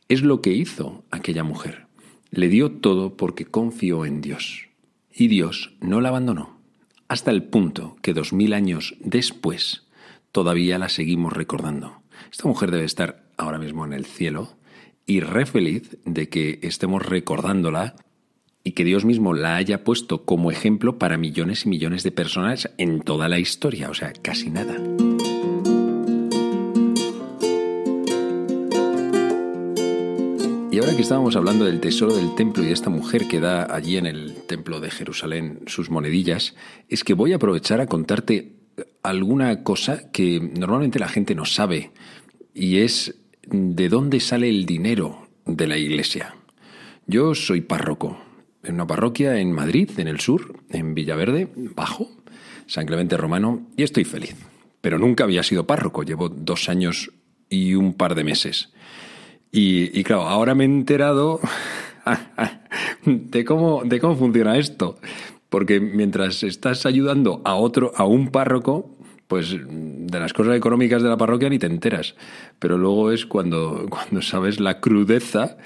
Es 0.07 0.21
lo 0.21 0.41
que 0.41 0.53
hizo 0.53 1.03
aquella 1.11 1.43
mujer. 1.43 1.87
Le 2.31 2.47
dio 2.47 2.71
todo 2.71 3.17
porque 3.17 3.43
confió 3.43 4.05
en 4.05 4.21
Dios. 4.21 4.69
Y 5.13 5.27
Dios 5.27 5.73
no 5.81 5.99
la 5.99 6.07
abandonó, 6.07 6.57
hasta 7.09 7.31
el 7.31 7.43
punto 7.43 7.97
que 8.01 8.13
dos 8.13 8.31
mil 8.31 8.53
años 8.53 8.95
después 9.01 9.87
todavía 10.31 10.79
la 10.79 10.87
seguimos 10.87 11.33
recordando. 11.33 12.01
Esta 12.31 12.47
mujer 12.47 12.71
debe 12.71 12.85
estar 12.85 13.25
ahora 13.35 13.59
mismo 13.59 13.83
en 13.83 13.91
el 13.91 14.05
cielo 14.05 14.55
y 15.05 15.19
re 15.19 15.45
feliz 15.45 15.97
de 16.05 16.29
que 16.29 16.59
estemos 16.61 17.05
recordándola 17.05 17.95
y 18.63 18.71
que 18.71 18.85
Dios 18.85 19.03
mismo 19.03 19.33
la 19.33 19.57
haya 19.57 19.83
puesto 19.83 20.23
como 20.23 20.49
ejemplo 20.49 20.97
para 20.97 21.17
millones 21.17 21.65
y 21.65 21.69
millones 21.69 22.03
de 22.03 22.11
personas 22.11 22.71
en 22.77 23.01
toda 23.01 23.27
la 23.27 23.39
historia, 23.39 23.89
o 23.89 23.93
sea, 23.93 24.13
casi 24.13 24.49
nada. 24.49 24.77
Y 30.71 30.77
ahora 30.77 30.95
que 30.95 31.01
estábamos 31.01 31.35
hablando 31.35 31.65
del 31.65 31.79
tesoro 31.79 32.15
del 32.15 32.35
templo 32.35 32.63
y 32.63 32.67
de 32.67 32.73
esta 32.73 32.91
mujer 32.91 33.27
que 33.27 33.39
da 33.39 33.73
allí 33.73 33.97
en 33.97 34.05
el 34.05 34.35
templo 34.47 34.79
de 34.79 34.91
Jerusalén 34.91 35.61
sus 35.65 35.89
monedillas, 35.89 36.55
es 36.89 37.03
que 37.03 37.15
voy 37.15 37.33
a 37.33 37.37
aprovechar 37.37 37.81
a 37.81 37.87
contarte 37.87 38.53
alguna 39.01 39.63
cosa 39.63 40.11
que 40.11 40.39
normalmente 40.39 40.99
la 40.99 41.07
gente 41.07 41.33
no 41.33 41.45
sabe 41.45 41.91
y 42.53 42.77
es 42.77 43.15
de 43.47 43.89
dónde 43.89 44.19
sale 44.19 44.47
el 44.47 44.67
dinero 44.67 45.27
de 45.45 45.65
la 45.65 45.77
iglesia. 45.77 46.35
Yo 47.07 47.33
soy 47.33 47.61
párroco 47.61 48.19
en 48.63 48.75
una 48.75 48.85
parroquia 48.85 49.39
en 49.39 49.51
Madrid, 49.51 49.89
en 49.97 50.07
el 50.07 50.19
sur, 50.19 50.53
en 50.69 50.93
Villaverde, 50.93 51.47
bajo, 51.75 52.11
San 52.67 52.85
Clemente 52.85 53.17
Romano, 53.17 53.67
y 53.75 53.81
estoy 53.81 54.03
feliz. 54.03 54.35
Pero 54.81 54.99
nunca 54.99 55.23
había 55.23 55.41
sido 55.41 55.65
párroco, 55.65 56.03
llevo 56.03 56.29
dos 56.29 56.69
años 56.69 57.11
y 57.49 57.73
un 57.73 57.95
par 57.95 58.13
de 58.13 58.23
meses. 58.23 58.69
Y, 59.51 60.03
claro, 60.03 60.23
ahora 60.23 60.53
me 60.53 60.63
he 60.63 60.67
enterado 60.67 61.39
de 63.05 63.45
cómo, 63.45 63.83
de 63.83 63.99
cómo 63.99 64.15
funciona 64.15 64.57
esto. 64.57 64.97
Porque 65.49 65.79
mientras 65.79 66.43
estás 66.43 66.85
ayudando 66.85 67.41
a 67.43 67.55
otro, 67.55 67.91
a 67.95 68.05
un 68.05 68.29
párroco, 68.29 68.95
pues 69.27 69.55
de 69.59 70.19
las 70.19 70.33
cosas 70.33 70.55
económicas 70.55 71.01
de 71.01 71.09
la 71.09 71.17
parroquia 71.17 71.49
ni 71.49 71.57
te 71.57 71.65
enteras. 71.65 72.15
Pero 72.59 72.77
luego 72.77 73.11
es 73.11 73.25
cuando, 73.25 73.87
cuando 73.89 74.21
sabes 74.21 74.59
la 74.59 74.79
crudeza 74.79 75.57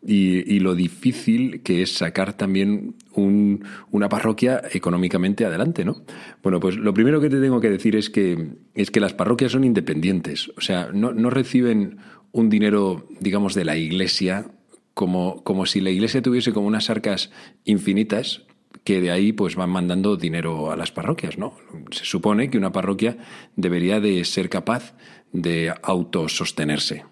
y, 0.00 0.60
lo 0.60 0.74
difícil 0.74 1.62
que 1.62 1.82
es 1.82 1.94
sacar 1.94 2.32
también 2.32 2.94
una 3.14 4.08
parroquia 4.08 4.62
económicamente 4.72 5.44
adelante, 5.44 5.84
¿no? 5.84 6.02
Bueno, 6.42 6.60
pues 6.60 6.76
lo 6.76 6.94
primero 6.94 7.20
que 7.20 7.28
te 7.28 7.40
tengo 7.40 7.60
que 7.60 7.68
decir 7.68 7.96
es 7.96 8.08
que, 8.08 8.54
es 8.74 8.92
que 8.92 9.00
las 9.00 9.12
parroquias 9.12 9.52
son 9.52 9.64
independientes. 9.64 10.50
O 10.56 10.60
sea, 10.60 10.90
no, 10.92 11.12
no 11.12 11.30
reciben 11.30 11.98
un 12.32 12.48
dinero, 12.48 13.06
digamos, 13.20 13.54
de 13.54 13.64
la 13.64 13.76
iglesia, 13.76 14.50
como, 14.94 15.42
como 15.44 15.66
si 15.66 15.80
la 15.80 15.90
iglesia 15.90 16.22
tuviese 16.22 16.52
como 16.52 16.66
unas 16.66 16.90
arcas 16.90 17.30
infinitas 17.64 18.42
que 18.84 19.00
de 19.00 19.10
ahí 19.10 19.32
pues 19.32 19.54
van 19.54 19.70
mandando 19.70 20.16
dinero 20.16 20.70
a 20.70 20.76
las 20.76 20.92
parroquias, 20.92 21.38
¿no? 21.38 21.54
Se 21.90 22.04
supone 22.04 22.50
que 22.50 22.58
una 22.58 22.72
parroquia 22.72 23.18
debería 23.56 24.00
de 24.00 24.24
ser 24.24 24.48
capaz 24.48 24.94
de 25.32 25.74
autosostenerse. 25.82 27.04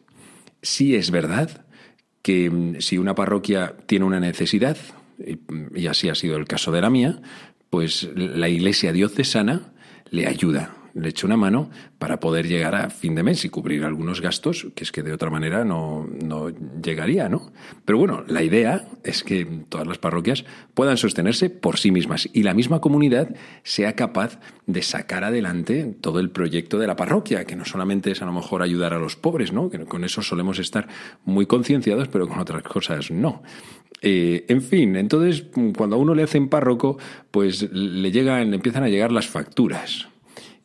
Sí 0.63 0.95
es 0.95 1.11
verdad 1.11 1.67
que 2.23 2.51
mm, 2.51 2.81
si 2.81 2.99
una 2.99 3.15
parroquia 3.15 3.77
tiene 3.87 4.05
una 4.05 4.21
necesidad, 4.21 4.77
y 5.75 5.87
así 5.87 6.09
ha 6.09 6.15
sido 6.15 6.37
el 6.37 6.47
caso 6.47 6.73
de 6.73 6.81
la 6.81 6.91
mía, 6.91 7.21
pues 7.71 8.09
la 8.15 8.49
iglesia 8.49 8.93
diocesana 8.93 9.73
le 10.11 10.27
ayuda, 10.27 10.77
le 10.97 11.11
echo 11.11 11.27
una 11.27 11.37
mano 11.37 11.71
para 11.99 12.21
poder 12.21 12.49
llegar 12.49 12.75
a 12.75 12.91
fin 12.91 13.15
de 13.15 13.23
mes 13.23 13.45
y 13.45 13.49
cubrir 13.49 13.85
algunos 13.85 14.21
gastos 14.21 14.67
que 14.75 14.85
es 14.85 14.93
que 14.93 15.03
de 15.03 15.13
otra 15.13 15.31
manera 15.31 15.65
no, 15.65 16.07
no 16.25 16.51
llegaría, 16.83 17.29
¿no? 17.29 17.53
Pero 17.85 17.99
bueno, 17.99 18.25
la 18.27 18.43
idea 18.43 18.89
es 19.05 19.23
que 19.23 19.45
todas 19.69 19.87
las 19.87 19.99
parroquias 19.99 20.45
puedan 20.75 20.97
sostenerse 20.97 21.51
por 21.51 21.79
sí 21.79 21.91
mismas 21.91 22.29
y 22.33 22.43
la 22.43 22.55
misma 22.55 22.81
comunidad 22.81 23.35
sea 23.63 23.95
capaz 23.95 24.39
de 24.67 24.83
sacar 24.83 25.25
adelante 25.25 25.95
todo 26.01 26.19
el 26.19 26.31
proyecto 26.31 26.79
de 26.79 26.87
la 26.87 26.97
parroquia, 26.97 27.45
que 27.45 27.57
no 27.57 27.65
solamente 27.65 28.11
es 28.11 28.23
a 28.23 28.27
lo 28.27 28.33
mejor 28.33 28.63
ayudar 28.63 28.95
a 28.95 28.99
los 28.99 29.17
pobres, 29.17 29.53
¿no? 29.53 29.71
Que 29.71 29.85
con 29.85 30.05
eso 30.05 30.23
solemos 30.23 30.59
estar 30.59 30.89
muy 31.25 31.47
concienciados, 31.47 32.09
pero 32.09 32.29
con 32.29 32.39
otras 32.39 32.63
cosas 32.63 33.11
no. 33.11 33.43
Eh, 34.03 34.45
en 34.49 34.63
fin, 34.63 34.97
entonces 34.97 35.47
cuando 35.77 35.97
a 35.97 35.99
uno 35.99 36.15
le 36.15 36.23
hacen 36.23 36.49
párroco, 36.49 36.99
pues 37.31 37.71
le 37.73 38.11
llegan, 38.11 38.55
empiezan 38.55 38.83
a 38.85 38.89
llegar 38.89 39.13
las 39.13 39.27
facturas. 39.27 40.09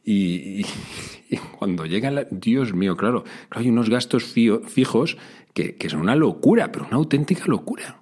Y, 0.03 0.65
cuando 1.59 1.85
llegan, 1.85 2.27
Dios 2.31 2.73
mío, 2.73 2.97
claro, 2.97 3.23
hay 3.49 3.69
unos 3.69 3.89
gastos 3.89 4.23
fijos 4.23 5.17
que, 5.53 5.77
son 5.89 6.01
una 6.01 6.15
locura, 6.15 6.71
pero 6.71 6.85
una 6.87 6.97
auténtica 6.97 7.45
locura. 7.45 7.97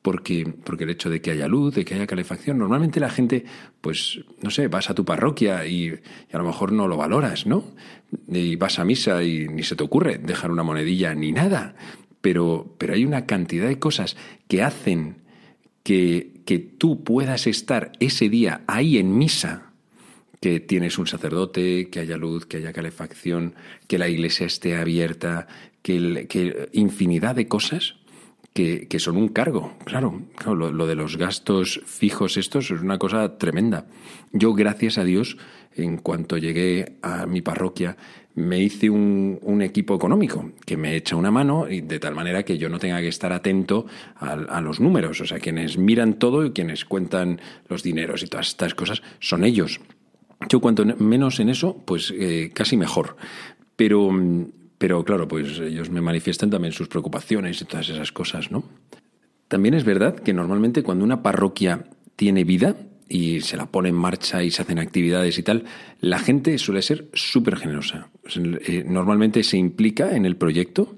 Porque, 0.00 0.52
porque 0.64 0.82
el 0.82 0.90
hecho 0.90 1.10
de 1.10 1.20
que 1.20 1.30
haya 1.30 1.46
luz, 1.46 1.76
de 1.76 1.84
que 1.84 1.94
haya 1.94 2.08
calefacción, 2.08 2.58
normalmente 2.58 2.98
la 2.98 3.08
gente, 3.08 3.44
pues, 3.80 4.20
no 4.42 4.50
sé, 4.50 4.66
vas 4.66 4.90
a 4.90 4.94
tu 4.94 5.04
parroquia 5.04 5.64
y, 5.64 5.90
y, 5.90 6.00
a 6.32 6.38
lo 6.38 6.44
mejor 6.44 6.72
no 6.72 6.88
lo 6.88 6.96
valoras, 6.96 7.46
¿no? 7.46 7.62
Y 8.26 8.56
vas 8.56 8.80
a 8.80 8.84
misa 8.84 9.22
y 9.22 9.46
ni 9.46 9.62
se 9.62 9.76
te 9.76 9.84
ocurre 9.84 10.18
dejar 10.18 10.50
una 10.50 10.64
monedilla 10.64 11.14
ni 11.14 11.30
nada. 11.30 11.76
Pero, 12.20 12.74
pero 12.78 12.94
hay 12.94 13.04
una 13.04 13.26
cantidad 13.26 13.68
de 13.68 13.78
cosas 13.78 14.16
que 14.48 14.62
hacen 14.62 15.18
que, 15.84 16.42
que 16.46 16.58
tú 16.58 17.04
puedas 17.04 17.46
estar 17.46 17.92
ese 18.00 18.28
día 18.28 18.62
ahí 18.66 18.98
en 18.98 19.16
misa 19.16 19.71
que 20.42 20.58
tienes 20.58 20.98
un 20.98 21.06
sacerdote, 21.06 21.88
que 21.88 22.00
haya 22.00 22.16
luz, 22.16 22.46
que 22.46 22.56
haya 22.56 22.72
calefacción, 22.72 23.54
que 23.86 23.96
la 23.96 24.08
iglesia 24.08 24.44
esté 24.44 24.74
abierta, 24.76 25.46
que, 25.82 26.26
que 26.28 26.68
infinidad 26.72 27.36
de 27.36 27.46
cosas 27.46 27.94
que, 28.52 28.88
que, 28.88 28.98
son 28.98 29.16
un 29.18 29.28
cargo. 29.28 29.72
Claro, 29.84 30.20
lo, 30.44 30.72
lo, 30.72 30.86
de 30.88 30.96
los 30.96 31.16
gastos 31.16 31.80
fijos 31.86 32.36
estos 32.36 32.72
es 32.72 32.80
una 32.80 32.98
cosa 32.98 33.38
tremenda. 33.38 33.86
Yo, 34.32 34.52
gracias 34.52 34.98
a 34.98 35.04
Dios, 35.04 35.36
en 35.76 35.98
cuanto 35.98 36.36
llegué 36.38 36.96
a 37.02 37.24
mi 37.26 37.40
parroquia, 37.40 37.96
me 38.34 38.58
hice 38.58 38.90
un, 38.90 39.38
un, 39.42 39.62
equipo 39.62 39.94
económico 39.94 40.50
que 40.66 40.76
me 40.76 40.96
echa 40.96 41.14
una 41.14 41.30
mano 41.30 41.68
y 41.70 41.82
de 41.82 42.00
tal 42.00 42.16
manera 42.16 42.42
que 42.42 42.58
yo 42.58 42.68
no 42.68 42.80
tenga 42.80 43.00
que 43.00 43.08
estar 43.08 43.32
atento 43.32 43.86
a, 44.16 44.32
a, 44.32 44.60
los 44.60 44.80
números. 44.80 45.20
O 45.20 45.24
sea, 45.24 45.38
quienes 45.38 45.78
miran 45.78 46.14
todo 46.14 46.44
y 46.44 46.50
quienes 46.50 46.84
cuentan 46.84 47.40
los 47.68 47.84
dineros 47.84 48.24
y 48.24 48.26
todas 48.26 48.48
estas 48.48 48.74
cosas 48.74 49.02
son 49.20 49.44
ellos. 49.44 49.78
Yo 50.48 50.60
cuanto 50.60 50.84
menos 50.84 51.40
en 51.40 51.48
eso, 51.48 51.82
pues 51.84 52.12
eh, 52.16 52.50
casi 52.54 52.76
mejor. 52.76 53.16
Pero, 53.76 54.10
pero 54.78 55.04
claro, 55.04 55.28
pues 55.28 55.58
ellos 55.58 55.90
me 55.90 56.00
manifiestan 56.00 56.50
también 56.50 56.72
sus 56.72 56.88
preocupaciones 56.88 57.60
y 57.60 57.64
todas 57.64 57.88
esas 57.88 58.12
cosas, 58.12 58.50
¿no? 58.50 58.64
También 59.48 59.74
es 59.74 59.84
verdad 59.84 60.16
que 60.16 60.32
normalmente 60.32 60.82
cuando 60.82 61.04
una 61.04 61.22
parroquia 61.22 61.84
tiene 62.16 62.44
vida 62.44 62.76
y 63.08 63.42
se 63.42 63.58
la 63.58 63.66
pone 63.66 63.90
en 63.90 63.94
marcha 63.94 64.42
y 64.42 64.50
se 64.50 64.62
hacen 64.62 64.78
actividades 64.78 65.36
y 65.38 65.42
tal, 65.42 65.64
la 66.00 66.18
gente 66.18 66.56
suele 66.56 66.80
ser 66.80 67.08
súper 67.12 67.56
generosa. 67.56 68.08
Eh, 68.34 68.84
normalmente 68.86 69.42
se 69.42 69.58
implica 69.58 70.16
en 70.16 70.24
el 70.24 70.36
proyecto 70.36 70.96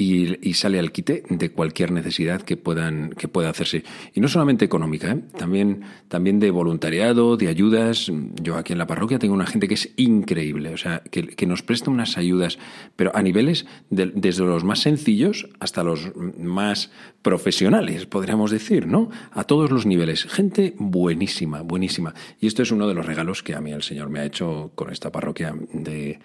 y, 0.00 0.54
sale 0.54 0.78
al 0.78 0.92
quite 0.92 1.22
de 1.28 1.50
cualquier 1.50 1.92
necesidad 1.92 2.42
que 2.42 2.56
puedan 2.56 3.10
que 3.10 3.28
pueda 3.28 3.50
hacerse. 3.50 3.84
Y 4.14 4.20
no 4.20 4.28
solamente 4.28 4.64
económica 4.64 5.12
¿eh? 5.12 5.20
también 5.36 5.82
también 6.08 6.40
de 6.40 6.50
voluntariado 6.50 7.36
de 7.36 7.48
ayudas. 7.48 8.10
Yo 8.42 8.56
aquí 8.56 8.72
en 8.72 8.78
la 8.78 8.86
parroquia 8.86 9.18
tengo 9.18 9.34
una 9.34 9.46
gente 9.46 9.68
que 9.68 9.74
es 9.74 9.90
increíble 9.96 10.72
o 10.74 10.76
sea 10.76 11.02
que, 11.10 11.28
que 11.28 11.46
nos 11.46 11.62
presta 11.62 11.90
unas 11.90 12.18
ayudas 12.18 12.58
pero 12.96 13.14
a 13.14 13.22
niveles 13.22 13.66
de, 13.90 14.06
desde 14.14 14.44
los 14.44 14.64
más 14.64 14.80
sencillos 14.80 15.48
hasta 15.60 15.82
los 15.82 16.10
más 16.38 16.90
profesionales 17.22 18.06
podríamos 18.06 18.50
decir 18.50 18.86
no 18.86 19.10
a 19.32 19.44
todos 19.44 19.70
los 19.70 19.86
niveles. 19.86 20.24
Gente 20.24 20.74
buenísima 20.78 21.62
buenísima. 21.62 22.14
Y 22.40 22.46
esto 22.46 22.62
es 22.62 22.70
uno 22.70 22.88
de 22.88 22.94
los 22.94 23.06
regalos 23.06 23.42
que 23.42 23.54
a 23.54 23.60
mí 23.60 23.72
el 23.72 23.82
señor 23.82 24.10
me 24.10 24.20
ha 24.20 24.24
hecho 24.24 24.72
con 24.74 24.90
esta 24.90 25.10
parroquia 25.10 25.54
de, 25.72 26.18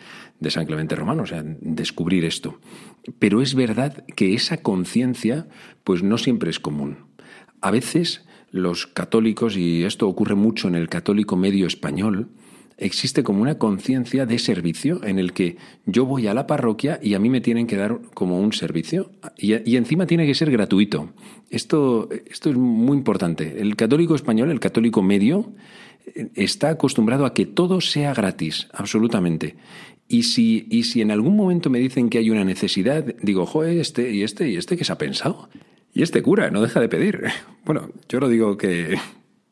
de 0.45 0.51
San 0.51 0.65
Clemente 0.65 0.95
Romano 0.95 1.23
o 1.23 1.25
sea 1.25 1.43
descubrir 1.43 2.23
esto 2.23 2.59
pero 3.19 3.41
es 3.41 3.55
verdad 3.55 4.05
que 4.15 4.33
esa 4.33 4.57
conciencia 4.57 5.47
pues 5.83 6.03
no 6.03 6.17
siempre 6.17 6.49
es 6.49 6.59
común. 6.59 6.97
A 7.61 7.71
veces 7.71 8.25
los 8.51 8.87
católicos, 8.87 9.57
y 9.57 9.83
esto 9.83 10.07
ocurre 10.07 10.35
mucho 10.35 10.67
en 10.67 10.75
el 10.75 10.89
católico 10.89 11.35
medio 11.35 11.67
español, 11.67 12.29
existe 12.77 13.23
como 13.23 13.41
una 13.41 13.57
conciencia 13.57 14.25
de 14.25 14.37
servicio 14.37 15.01
en 15.03 15.17
el 15.17 15.33
que 15.33 15.57
yo 15.85 16.05
voy 16.05 16.27
a 16.27 16.33
la 16.33 16.45
parroquia 16.45 16.99
y 17.01 17.13
a 17.13 17.19
mí 17.19 17.29
me 17.29 17.39
tienen 17.39 17.67
que 17.67 17.77
dar 17.77 17.99
como 18.13 18.39
un 18.39 18.51
servicio 18.51 19.11
y, 19.37 19.75
encima 19.75 20.05
tiene 20.05 20.25
que 20.25 20.35
ser 20.35 20.51
gratuito. 20.51 21.09
Esto, 21.49 22.09
esto 22.25 22.49
es 22.49 22.57
muy 22.57 22.97
importante. 22.97 23.61
El 23.61 23.75
católico 23.75 24.15
español, 24.15 24.51
el 24.51 24.59
católico 24.59 25.01
medio, 25.01 25.53
está 26.35 26.69
acostumbrado 26.69 27.25
a 27.25 27.33
que 27.33 27.45
todo 27.45 27.81
sea 27.81 28.13
gratis, 28.13 28.67
absolutamente. 28.73 29.55
Y 30.07 30.23
si, 30.23 30.67
y 30.69 30.83
si 30.83 31.01
en 31.01 31.11
algún 31.11 31.35
momento 31.35 31.69
me 31.69 31.79
dicen 31.79 32.09
que 32.09 32.19
hay 32.19 32.29
una 32.29 32.43
necesidad, 32.43 33.03
digo, 33.21 33.45
joder, 33.45 33.79
este 33.79 34.11
y 34.11 34.23
este 34.23 34.49
y 34.49 34.57
este 34.57 34.77
que 34.77 34.85
se 34.85 34.93
ha 34.93 34.97
pensado. 34.97 35.49
Y 35.93 36.03
este 36.03 36.21
cura 36.21 36.51
no 36.51 36.61
deja 36.61 36.79
de 36.79 36.89
pedir. 36.89 37.23
Bueno, 37.65 37.89
yo 38.07 38.19
no 38.19 38.29
digo 38.29 38.57
que 38.57 38.95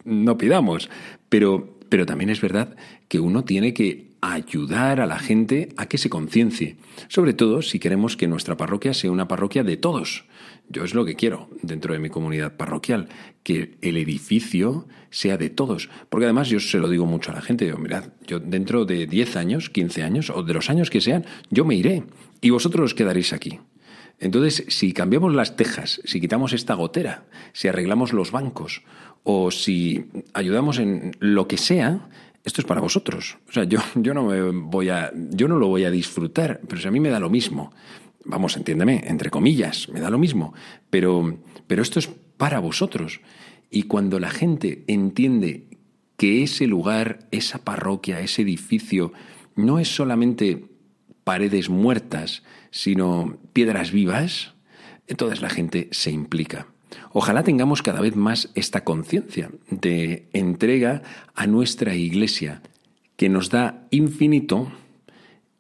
no 0.05 0.38
pidamos, 0.38 0.88
pero, 1.29 1.79
pero 1.89 2.05
también 2.05 2.29
es 2.29 2.41
verdad 2.41 2.75
que 3.07 3.19
uno 3.19 3.43
tiene 3.43 3.74
que 3.74 4.12
ayudar 4.22 5.01
a 5.01 5.07
la 5.07 5.17
gente 5.17 5.69
a 5.77 5.88
que 5.88 5.98
se 5.98 6.12
conciencie, 6.12 6.77
sobre 7.07 7.33
todo 7.33 7.63
si 7.63 7.79
queremos 7.79 8.15
que 8.15 8.27
nuestra 8.27 8.55
parroquia 8.55 8.93
sea 8.93 9.12
una 9.12 9.27
parroquia 9.27 9.63
de 9.63 9.77
todos. 9.77 10.25
Yo 10.70 10.84
es 10.84 10.93
lo 10.93 11.05
que 11.05 11.15
quiero 11.15 11.50
dentro 11.62 11.93
de 11.93 12.00
mi 12.00 12.10
comunidad 12.10 12.58
parroquial, 12.58 13.10
que 13.43 13.77
el 13.82 13.98
edificio 13.98 14.88
sea 15.10 15.38
de 15.38 15.50
todos. 15.50 15.89
Porque 16.10 16.25
además 16.25 16.50
yo 16.50 16.60
se 16.60 16.79
lo 16.79 16.89
digo 16.89 17.05
mucho 17.05 17.32
a 17.32 17.36
la 17.36 17.41
gente, 17.41 17.67
yo, 17.67 17.77
mirad, 17.77 18.05
yo 18.25 18.39
dentro 18.39 18.86
de 18.86 19.05
10 19.05 19.36
años, 19.36 19.70
15 19.70 20.03
años 20.03 20.29
o 20.29 20.41
de 20.43 20.53
los 20.53 20.70
años 20.70 20.89
que 20.89 21.01
sean, 21.01 21.25
yo 21.50 21.65
me 21.65 21.75
iré 21.75 22.03
y 22.41 22.50
vosotros 22.50 22.86
os 22.86 22.93
quedaréis 22.93 23.34
aquí. 23.34 23.60
Entonces, 24.20 24.65
si 24.70 24.93
cambiamos 24.93 25.34
las 25.34 25.55
tejas, 25.55 26.01
si 26.05 26.22
quitamos 26.22 26.53
esta 26.53 26.75
gotera, 26.75 27.25
si 27.51 27.67
arreglamos 27.67 28.13
los 28.13 28.32
bancos 28.32 28.84
o 29.24 29.51
si 29.51 30.05
ayudamos 30.34 30.79
en 30.79 31.12
lo 31.20 31.48
que 31.48 31.58
sea, 31.58 32.08
esto 32.43 32.62
es 32.62 32.67
para 32.67 32.82
vosotros. 32.82 33.38
O 33.48 33.51
sea, 33.51 33.63
yo, 33.65 33.79
yo 33.96 34.13
no 34.13 34.24
me 34.24 34.41
voy 34.51 34.89
a, 34.89 35.12
yo 35.13 35.48
no 35.48 35.58
lo 35.58 35.67
voy 35.67 35.86
a 35.86 35.91
disfrutar, 35.91 36.62
pero 36.67 36.82
si 36.82 36.88
a 36.88 36.91
mí 36.91 37.00
me 37.00 37.10
da 37.10 37.20
lo 37.20 37.29
mismo. 37.29 37.74
Vamos, 38.25 38.56
entiéndeme, 38.56 39.03
entre 39.06 39.30
comillas, 39.30 39.89
me 39.89 40.00
da 40.00 40.10
lo 40.10 40.18
mismo. 40.18 40.53
Pero, 40.89 41.38
pero 41.68 41.82
esto 41.82 42.00
es 42.00 42.10
para 42.38 42.60
vosotros. 42.60 43.22
Y 43.70 43.84
cuando 43.84 44.20
la 44.20 44.30
gente 44.30 44.84
entiende 44.88 45.68
que 46.18 46.44
ese 46.44 46.68
lugar, 46.68 47.27
esa 47.32 47.63
parroquia, 47.63 48.20
ese 48.20 48.44
edificio, 48.44 49.12
no 49.56 49.80
es 49.80 49.94
solamente 49.94 50.65
paredes 51.24 51.70
muertas, 51.70 52.44
sino 52.72 53.38
piedras 53.53 53.92
vivas, 53.92 54.53
entonces 55.08 55.42
la 55.42 55.50
gente 55.50 55.89
se 55.92 56.12
implica. 56.12 56.68
Ojalá 57.12 57.44
tengamos 57.44 57.82
cada 57.82 58.01
vez 58.01 58.15
más 58.15 58.50
esta 58.56 58.84
conciencia 58.84 59.51
de 59.70 60.27
entrega 60.34 61.01
a 61.36 61.48
nuestra 61.48 61.96
iglesia, 61.96 62.62
que 63.15 63.30
nos 63.30 63.50
da 63.50 63.88
infinito 63.92 64.72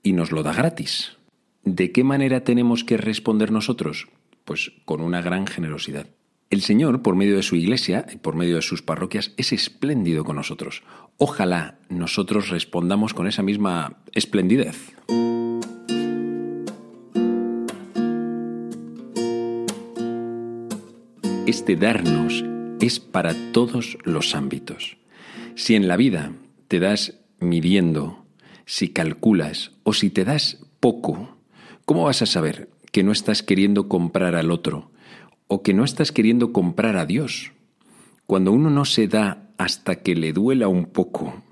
y 0.01 0.13
nos 0.13 0.31
lo 0.31 0.43
da 0.43 0.53
gratis. 0.53 1.17
¿De 1.65 1.93
qué 1.93 2.03
manera 2.03 2.43
tenemos 2.43 2.83
que 2.83 2.97
responder 2.97 3.51
nosotros? 3.51 4.09
Pues 4.43 4.73
con 4.83 4.99
una 4.99 5.21
gran 5.21 5.47
generosidad. 5.47 6.07
El 6.49 6.61
Señor, 6.61 7.01
por 7.01 7.15
medio 7.15 7.37
de 7.37 7.41
su 7.41 7.55
iglesia 7.55 8.05
y 8.13 8.17
por 8.17 8.35
medio 8.35 8.57
de 8.57 8.61
sus 8.61 8.81
parroquias, 8.81 9.33
es 9.37 9.53
espléndido 9.53 10.25
con 10.25 10.35
nosotros. 10.35 10.83
Ojalá 11.17 11.79
nosotros 11.87 12.49
respondamos 12.49 13.13
con 13.13 13.27
esa 13.27 13.43
misma 13.43 13.97
esplendidez. 14.11 14.93
Este 21.47 21.77
darnos 21.77 22.43
es 22.81 22.99
para 22.99 23.33
todos 23.53 23.97
los 24.03 24.35
ámbitos. 24.35 24.97
Si 25.55 25.75
en 25.75 25.87
la 25.87 25.95
vida 25.95 26.33
te 26.67 26.79
das 26.79 27.21
midiendo, 27.39 28.25
si 28.65 28.89
calculas 28.89 29.71
o 29.83 29.93
si 29.93 30.09
te 30.09 30.25
das 30.25 30.59
poco, 30.79 31.32
¿cómo 31.85 32.03
vas 32.03 32.21
a 32.21 32.25
saber 32.25 32.69
que 32.91 33.03
no 33.03 33.11
estás 33.11 33.43
queriendo 33.43 33.87
comprar 33.87 34.35
al 34.35 34.51
otro 34.51 34.91
o 35.47 35.63
que 35.63 35.73
no 35.73 35.83
estás 35.83 36.11
queriendo 36.11 36.53
comprar 36.53 36.97
a 36.97 37.05
Dios? 37.05 37.51
Cuando 38.25 38.51
uno 38.51 38.69
no 38.69 38.85
se 38.85 39.07
da 39.07 39.49
hasta 39.57 39.97
que 39.97 40.15
le 40.15 40.33
duela 40.33 40.67
un 40.67 40.85
poco, 40.85 41.43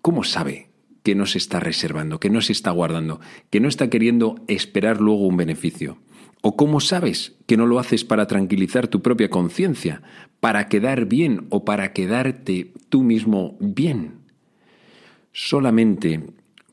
¿cómo 0.00 0.24
sabe 0.24 0.68
que 1.02 1.14
no 1.14 1.26
se 1.26 1.38
está 1.38 1.58
reservando, 1.58 2.20
que 2.20 2.30
no 2.30 2.40
se 2.40 2.52
está 2.52 2.70
guardando, 2.70 3.20
que 3.50 3.60
no 3.60 3.68
está 3.68 3.90
queriendo 3.90 4.36
esperar 4.48 5.00
luego 5.00 5.26
un 5.26 5.36
beneficio? 5.36 5.98
¿O 6.42 6.56
cómo 6.56 6.80
sabes 6.80 7.36
que 7.46 7.56
no 7.56 7.66
lo 7.66 7.78
haces 7.78 8.04
para 8.04 8.26
tranquilizar 8.26 8.88
tu 8.88 9.00
propia 9.00 9.30
conciencia, 9.30 10.02
para 10.40 10.68
quedar 10.68 11.06
bien 11.06 11.46
o 11.50 11.64
para 11.64 11.92
quedarte 11.92 12.72
tú 12.88 13.02
mismo 13.04 13.56
bien? 13.60 14.22
Solamente 15.32 16.20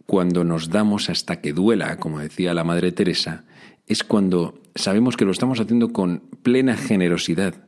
cuando 0.10 0.44
nos 0.44 0.70
damos 0.72 1.12
hasta 1.12 1.40
que 1.40 1.54
duela, 1.54 1.98
como 1.98 2.18
decía 2.18 2.56
la 2.56 2.64
Madre 2.64 2.92
Teresa, 2.92 3.46
es 3.86 4.04
cuando 4.04 4.60
sabemos 4.74 5.16
que 5.16 5.24
lo 5.24 5.30
estamos 5.30 5.60
haciendo 5.60 5.94
con 5.94 6.24
plena 6.42 6.76
generosidad 6.76 7.68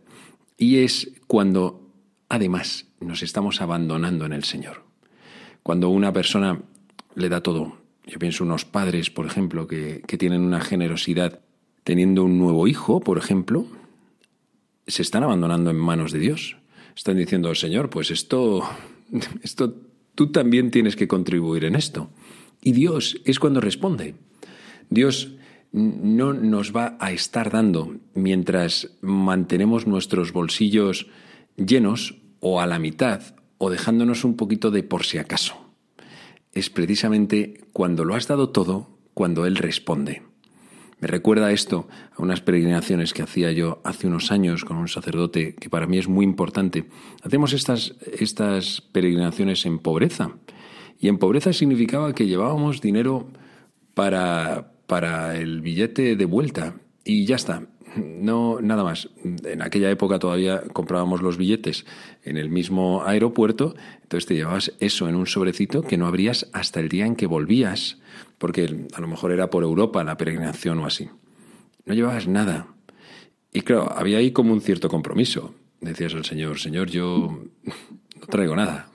y 0.58 0.78
es 0.78 1.12
cuando 1.28 1.88
además 2.30 2.88
nos 3.00 3.22
estamos 3.22 3.62
abandonando 3.62 4.26
en 4.26 4.34
el 4.34 4.44
Señor. 4.44 4.82
Cuando 5.62 5.90
una 5.90 6.14
persona 6.14 6.60
le 7.14 7.30
da 7.30 7.44
todo, 7.44 7.78
yo 8.08 8.18
pienso 8.18 8.44
unos 8.44 8.66
padres, 8.66 9.12
por 9.12 9.28
ejemplo, 9.28 9.68
que, 9.68 10.02
tienen 10.18 10.42
una 10.42 10.62
generosidad 10.62 11.42
teniendo 11.84 12.24
un 12.24 12.40
nuevo 12.40 12.68
hijo, 12.68 13.02
por 13.02 13.20
ejemplo, 13.20 13.68
se 14.88 15.04
están 15.04 15.22
abandonando 15.22 15.70
en 15.70 15.78
manos 15.78 16.12
de 16.12 16.18
Dios. 16.18 16.58
Están 16.96 17.18
diciendo, 17.18 17.54
Señor, 17.54 17.92
pues 17.92 18.10
esto, 18.10 18.68
esto, 19.44 19.76
tú 20.16 20.32
también 20.32 20.72
tienes 20.72 20.96
que 20.96 21.08
contribuir 21.08 21.66
en 21.66 21.76
esto. 21.76 22.10
Y 22.62 22.74
Dios 22.74 23.20
es 23.26 23.40
cuando 23.40 23.60
responde. 23.60 24.16
Dios 24.90 25.34
no 25.72 26.34
nos 26.34 26.76
va 26.76 26.98
a 27.00 27.12
estar 27.12 27.50
dando 27.50 27.96
mientras 28.14 28.92
mantenemos 29.02 29.88
nuestros 29.88 30.34
bolsillos 30.34 31.08
llenos 31.56 32.22
o 32.40 32.62
a 32.62 32.68
la 32.68 32.80
mitad 32.80 33.36
o 33.58 33.70
dejándonos 33.70 34.24
un 34.24 34.36
poquito 34.36 34.72
de 34.72 34.84
por 34.84 35.06
si 35.06 35.18
acaso. 35.18 35.56
Es 36.52 36.70
precisamente 36.70 37.62
cuando 37.72 38.04
lo 38.04 38.16
has 38.16 38.28
dado 38.28 38.50
todo 38.50 38.98
cuando 39.14 39.46
Él 39.46 39.56
responde. 39.56 40.24
Me 41.00 41.08
recuerda 41.08 41.52
esto 41.52 41.88
a 42.16 42.22
unas 42.22 42.42
peregrinaciones 42.42 43.14
que 43.14 43.24
hacía 43.24 43.52
yo 43.52 43.82
hace 43.84 44.08
unos 44.08 44.32
años 44.32 44.66
con 44.66 44.78
un 44.78 44.88
sacerdote 44.88 45.56
que 45.56 45.70
para 45.70 45.88
mí 45.88 45.98
es 45.98 46.08
muy 46.08 46.24
importante. 46.24 46.86
Hacemos 47.24 47.54
estas, 47.54 47.96
estas 48.20 48.82
peregrinaciones 48.82 49.66
en 49.66 49.80
pobreza. 49.80 50.36
Y 51.02 51.10
en 51.10 51.18
pobreza 51.18 51.52
significaba 51.52 52.14
que 52.14 52.28
llevábamos 52.28 52.80
dinero 52.80 53.28
para, 53.96 54.72
para 54.86 55.38
el 55.38 55.60
billete 55.60 56.16
de 56.16 56.26
vuelta. 56.26 56.76
Y 57.04 57.26
ya 57.26 57.36
está. 57.36 57.64
No, 57.96 58.62
nada 58.62 58.84
más. 58.84 59.10
En 59.44 59.62
aquella 59.62 59.90
época 59.90 60.20
todavía 60.20 60.62
comprábamos 60.72 61.22
los 61.22 61.38
billetes 61.38 61.86
en 62.24 62.38
el 62.38 62.50
mismo 62.50 63.04
aeropuerto, 63.04 63.76
entonces 64.04 64.28
te 64.28 64.36
llevabas 64.36 64.74
eso 64.80 65.10
en 65.10 65.16
un 65.16 65.28
sobrecito 65.28 65.82
que 65.82 65.98
no 65.98 66.08
abrías 66.08 66.50
hasta 66.54 66.80
el 66.80 66.88
día 66.88 67.06
en 67.06 67.18
que 67.18 67.26
volvías 67.26 67.98
porque 68.38 68.88
a 68.94 69.02
lo 69.02 69.08
mejor 69.08 69.32
era 69.32 69.50
por 69.50 69.64
Europa 69.64 70.04
la 70.04 70.18
peregrinación 70.18 70.80
o 70.80 70.86
así. 70.86 71.10
No 71.86 71.94
llevabas 71.94 72.28
nada. 72.28 72.68
Y 73.54 73.62
claro, 73.62 73.92
había 73.92 74.18
ahí 74.18 74.32
como 74.32 74.54
un 74.54 74.62
cierto 74.62 74.90
compromiso. 74.90 75.54
Decías 75.80 76.14
al 76.14 76.26
Señor, 76.26 76.60
Señor, 76.60 76.90
yo 76.90 77.40
no 78.20 78.28
traigo 78.28 78.56
nada. 78.56 78.91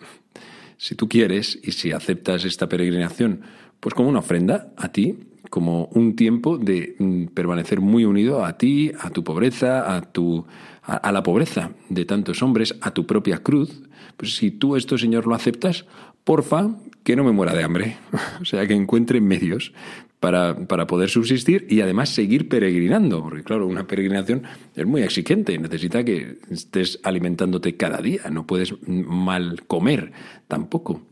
Si 0.77 0.95
tú 0.95 1.09
quieres 1.09 1.59
y 1.63 1.73
si 1.73 1.93
aceptas 1.93 2.45
esta 2.45 2.69
peregrinación, 2.69 3.43
pues 3.81 3.95
como 3.95 4.09
una 4.09 4.21
ofrenda 4.21 4.73
a 4.77 4.93
ti, 4.93 5.19
como 5.51 5.87
un 5.93 6.17
tiempo 6.17 6.59
de 6.59 6.97
mm, 6.99 7.27
permanecer 7.27 7.81
muy 7.81 8.05
unido 8.05 8.45
a 8.45 8.59
ti, 8.59 8.93
a 9.01 9.11
tu 9.11 9.25
pobreza, 9.25 9.97
a 9.97 10.03
tu 10.03 10.45
a, 10.87 11.13
la 11.13 11.23
pobreza 11.23 11.73
de 11.89 12.05
tantos 12.05 12.43
hombres, 12.43 12.77
a 12.81 12.93
tu 12.93 13.07
propia 13.07 13.39
cruz. 13.39 13.83
Pues 14.17 14.37
si 14.37 14.51
tú 14.51 14.77
esto, 14.77 14.97
Señor, 14.99 15.27
lo 15.27 15.35
aceptas, 15.35 15.85
porfa, 16.25 16.71
que 17.03 17.17
no 17.17 17.25
me 17.25 17.33
muera 17.33 17.55
de 17.55 17.65
hambre. 17.65 17.97
o 18.41 18.45
sea, 18.45 18.67
que 18.67 18.75
encuentre 18.75 19.21
medios 19.21 19.73
para, 20.21 20.67
para, 20.67 20.87
poder 20.87 21.11
subsistir 21.11 21.67
y 21.69 21.81
además 21.81 22.09
seguir 22.09 22.49
peregrinando. 22.49 23.23
Porque 23.23 23.43
claro, 23.43 23.67
una 23.67 23.87
peregrinación 23.87 24.45
es 24.75 24.87
muy 24.87 25.03
exigente, 25.03 25.59
necesita 25.59 26.05
que 26.05 26.39
estés 26.51 26.99
alimentándote 27.03 27.77
cada 27.77 27.99
día, 27.99 28.23
no 28.31 28.47
puedes 28.47 28.75
mal 28.87 29.63
comer 29.67 30.13
tampoco. 30.49 31.03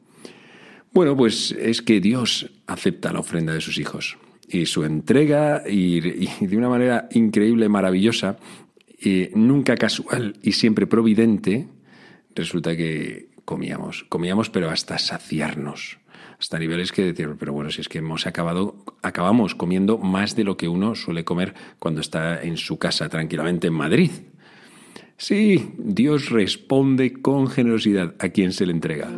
Bueno, 0.95 1.17
pues 1.17 1.51
es 1.51 1.83
que 1.83 2.01
Dios 2.01 2.51
acepta 2.69 3.13
la 3.13 3.19
ofrenda 3.19 3.53
de 3.53 3.61
sus 3.61 3.79
hijos 3.79 4.17
y 4.49 4.67
su 4.67 4.85
entrega 4.85 5.65
y, 5.69 6.01
de 6.01 6.57
una 6.57 6.69
manera 6.69 7.09
increíble, 7.13 7.69
maravillosa, 7.69 8.39
y 9.01 9.29
nunca 9.35 9.75
casual 9.77 10.37
y 10.43 10.53
siempre 10.53 10.87
providente, 10.87 11.67
resulta 12.35 12.77
que 12.77 13.29
comíamos, 13.45 14.05
comíamos 14.09 14.51
pero 14.51 14.71
hasta 14.71 14.99
saciarnos, 14.99 15.99
hasta 16.39 16.59
niveles 16.59 16.93
que 16.93 17.03
decir, 17.03 17.35
pero 17.39 17.53
bueno, 17.53 17.71
si 17.71 17.81
es 17.81 17.89
que 17.89 17.99
hemos 17.99 18.27
acabado, 18.27 18.77
acabamos 19.03 19.55
comiendo 19.55 19.99
más 19.99 20.37
de 20.37 20.45
lo 20.45 20.57
que 20.57 20.69
uno 20.69 20.95
suele 20.95 21.25
comer 21.25 21.55
cuando 21.79 22.01
está 22.01 22.43
en 22.43 22.57
su 22.57 22.79
casa 22.79 23.09
tranquilamente 23.09 23.69
en 23.69 23.75
Madrid. 23.75 24.11
Sí, 25.17 25.71
Dios 25.79 26.31
responde 26.31 27.13
con 27.13 27.47
generosidad 27.47 28.15
a 28.19 28.29
quien 28.31 28.53
se 28.53 28.67
le 28.67 28.73
entrega. 28.73 29.09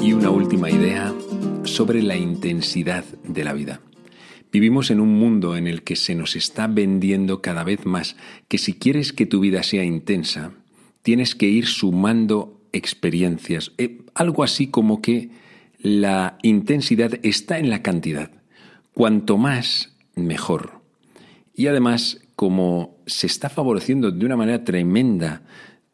Y 0.00 0.12
una 0.12 0.30
última 0.30 0.70
idea 0.70 1.12
sobre 1.64 2.02
la 2.02 2.16
intensidad 2.16 3.04
de 3.24 3.44
la 3.44 3.52
vida. 3.52 3.80
Vivimos 4.50 4.90
en 4.90 5.00
un 5.00 5.14
mundo 5.18 5.56
en 5.56 5.66
el 5.66 5.82
que 5.82 5.96
se 5.96 6.14
nos 6.14 6.34
está 6.34 6.66
vendiendo 6.66 7.42
cada 7.42 7.64
vez 7.64 7.84
más 7.84 8.16
que 8.48 8.56
si 8.56 8.74
quieres 8.74 9.12
que 9.12 9.26
tu 9.26 9.40
vida 9.40 9.62
sea 9.62 9.84
intensa, 9.84 10.52
tienes 11.08 11.34
que 11.34 11.46
ir 11.46 11.64
sumando 11.64 12.60
experiencias. 12.70 13.72
Eh, 13.78 14.02
algo 14.12 14.42
así 14.42 14.66
como 14.66 15.00
que 15.00 15.30
la 15.78 16.36
intensidad 16.42 17.18
está 17.22 17.58
en 17.58 17.70
la 17.70 17.80
cantidad. 17.80 18.30
Cuanto 18.92 19.38
más, 19.38 19.94
mejor. 20.14 20.82
Y 21.54 21.66
además, 21.66 22.20
como 22.36 22.98
se 23.06 23.26
está 23.26 23.48
favoreciendo 23.48 24.10
de 24.10 24.26
una 24.26 24.36
manera 24.36 24.64
tremenda 24.64 25.44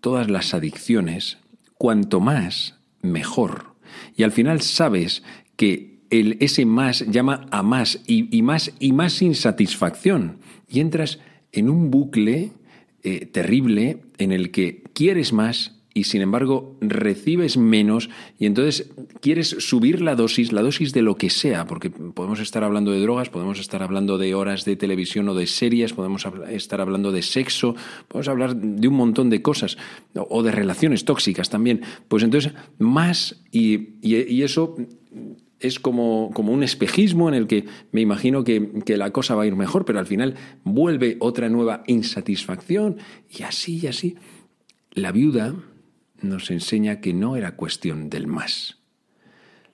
todas 0.01 0.29
las 0.29 0.53
adicciones, 0.53 1.39
cuanto 1.79 2.19
más, 2.19 2.75
mejor. 3.01 3.77
Y 4.17 4.25
al 4.25 4.33
final 4.33 4.63
sabes 4.63 5.23
que 5.55 6.01
el, 6.11 6.39
ese 6.41 6.67
más 6.67 7.07
llama 7.07 7.47
a 7.53 7.63
más 7.63 8.01
y, 8.09 8.43
más 8.43 8.73
y 8.81 8.91
más 8.91 9.23
insatisfacción. 9.23 10.39
Y 10.69 10.81
entras 10.81 11.21
en 11.53 11.71
un 11.71 11.93
bucle 11.93 12.51
eh, 13.05 13.27
terrible 13.27 14.01
en 14.19 14.33
el 14.33 14.51
que 14.51 14.83
quieres 14.95 15.33
más 15.33 15.75
y 15.95 16.05
sin 16.05 16.23
embargo 16.23 16.77
recibes 16.81 17.57
menos 17.57 18.11
y 18.39 18.47
entonces 18.47 18.91
quieres 19.21 19.57
subir 19.61 20.03
la 20.03 20.17
dosis, 20.17 20.53
la 20.53 20.61
dosis 20.61 20.93
de 20.93 21.03
lo 21.03 21.15
que 21.15 21.31
sea, 21.31 21.67
porque 21.67 21.89
podemos 21.89 22.41
estar 22.41 22.65
hablando 22.65 22.91
de 22.91 23.01
drogas, 23.01 23.31
podemos 23.31 23.61
estar 23.61 23.83
hablando 23.83 24.19
de 24.19 24.35
horas 24.35 24.65
de 24.65 24.75
televisión 24.75 25.29
o 25.29 25.35
de 25.35 25.47
series, 25.47 25.93
podemos 25.93 26.27
estar 26.51 26.81
hablando 26.81 27.13
de 27.13 27.23
sexo, 27.23 27.77
podemos 28.09 28.29
hablar 28.29 28.57
de 28.57 28.89
un 28.89 28.95
montón 28.95 29.31
de 29.31 29.41
cosas 29.41 29.79
o 30.15 30.43
de 30.43 30.51
relaciones 30.51 31.05
tóxicas 31.05 31.49
también. 31.49 31.83
Pues 32.09 32.25
entonces 32.25 32.53
más 32.79 33.41
y, 33.53 34.01
y, 34.03 34.43
eso 34.43 34.75
es 35.61 35.79
como, 35.79 36.31
como, 36.35 36.53
un 36.53 36.65
espejismo 36.65 37.29
en 37.29 37.35
el 37.35 37.47
que 37.47 37.67
me 37.93 38.01
imagino 38.01 38.43
que, 38.43 38.83
que, 38.85 38.97
la 38.97 39.13
cosa 39.13 39.37
va 39.37 39.45
a 39.45 39.47
ir 39.47 39.55
mejor, 39.55 39.85
pero 39.85 40.01
al 40.01 40.07
final 40.07 40.35
vuelve 40.65 41.17
otra 41.21 41.49
nueva 41.49 41.85
insatisfacción 41.87 42.97
y 43.31 43.45
así 43.45 43.79
y 43.81 43.87
así. 43.87 44.17
La 44.97 45.11
viuda 45.11 45.57
nos 46.23 46.53
enseña 46.53 47.01
que 47.01 47.13
no 47.13 47.35
era 47.35 47.57
cuestión 47.57 48.11
del 48.11 48.29
más. 48.29 48.79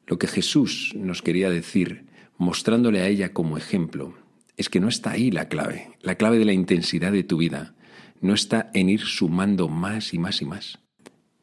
Lo 0.07 0.19
que 0.19 0.27
Jesús 0.27 0.95
nos 0.97 1.21
quería 1.21 1.51
decir, 1.51 2.07
mostrándole 2.39 3.03
a 3.03 3.07
ella 3.07 3.35
como 3.35 3.59
ejemplo, 3.59 4.15
es 4.57 4.71
que 4.71 4.81
no 4.81 4.89
está 4.89 5.11
ahí 5.11 5.31
la 5.31 5.49
clave. 5.49 5.91
La 6.01 6.15
clave 6.15 6.39
de 6.39 6.47
la 6.47 6.55
intensidad 6.55 7.13
de 7.13 7.23
tu 7.23 7.37
vida 7.37 7.75
no 8.23 8.33
está 8.33 8.71
en 8.73 8.89
ir 8.89 9.03
sumando 9.03 9.69
más 9.69 10.15
y 10.15 10.19
más 10.19 10.41
y 10.41 10.47
más. 10.47 10.79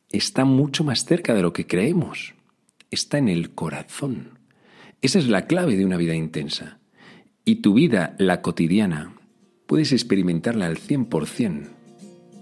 Está 0.10 0.44
mucho 0.44 0.84
más 0.84 1.06
cerca 1.06 1.36
de 1.36 1.44
lo 1.44 1.54
que 1.54 1.68
creemos. 1.68 2.34
Está 2.90 3.20
en 3.20 3.28
el 3.28 3.52
corazón. 3.52 4.40
Esa 5.04 5.20
es 5.20 5.28
la 5.28 5.46
clave 5.46 5.78
de 5.78 5.86
una 5.86 5.98
vida 5.98 6.16
intensa. 6.16 6.80
Y 7.46 7.58
tu 7.58 7.76
vida, 7.76 8.16
la 8.18 8.42
cotidiana, 8.42 9.14
puedes 9.68 9.92
experimentarla 9.92 10.66
al 10.66 10.80
100% 10.80 11.78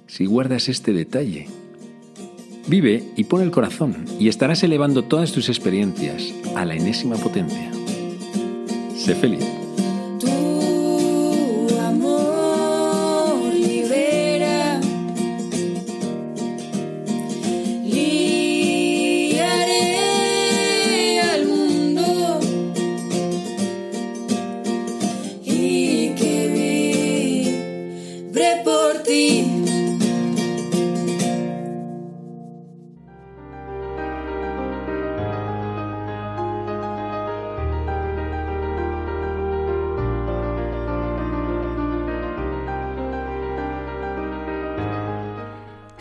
si 0.08 0.26
guardas 0.26 0.70
este 0.70 0.94
detalle 0.94 1.48
Vive 2.68 3.04
y 3.16 3.26
pon 3.26 3.44
el 3.44 3.52
corazón 3.52 4.06
y 4.20 4.28
estarás 4.28 4.64
elevando 4.64 5.04
todas 5.04 5.32
tus 5.32 5.50
experiencias 5.50 6.34
a 6.56 6.66
la 6.66 6.74
enésima 6.74 7.16
potencia. 7.16 7.72
Sé 8.98 9.14
feliz. 9.14 9.55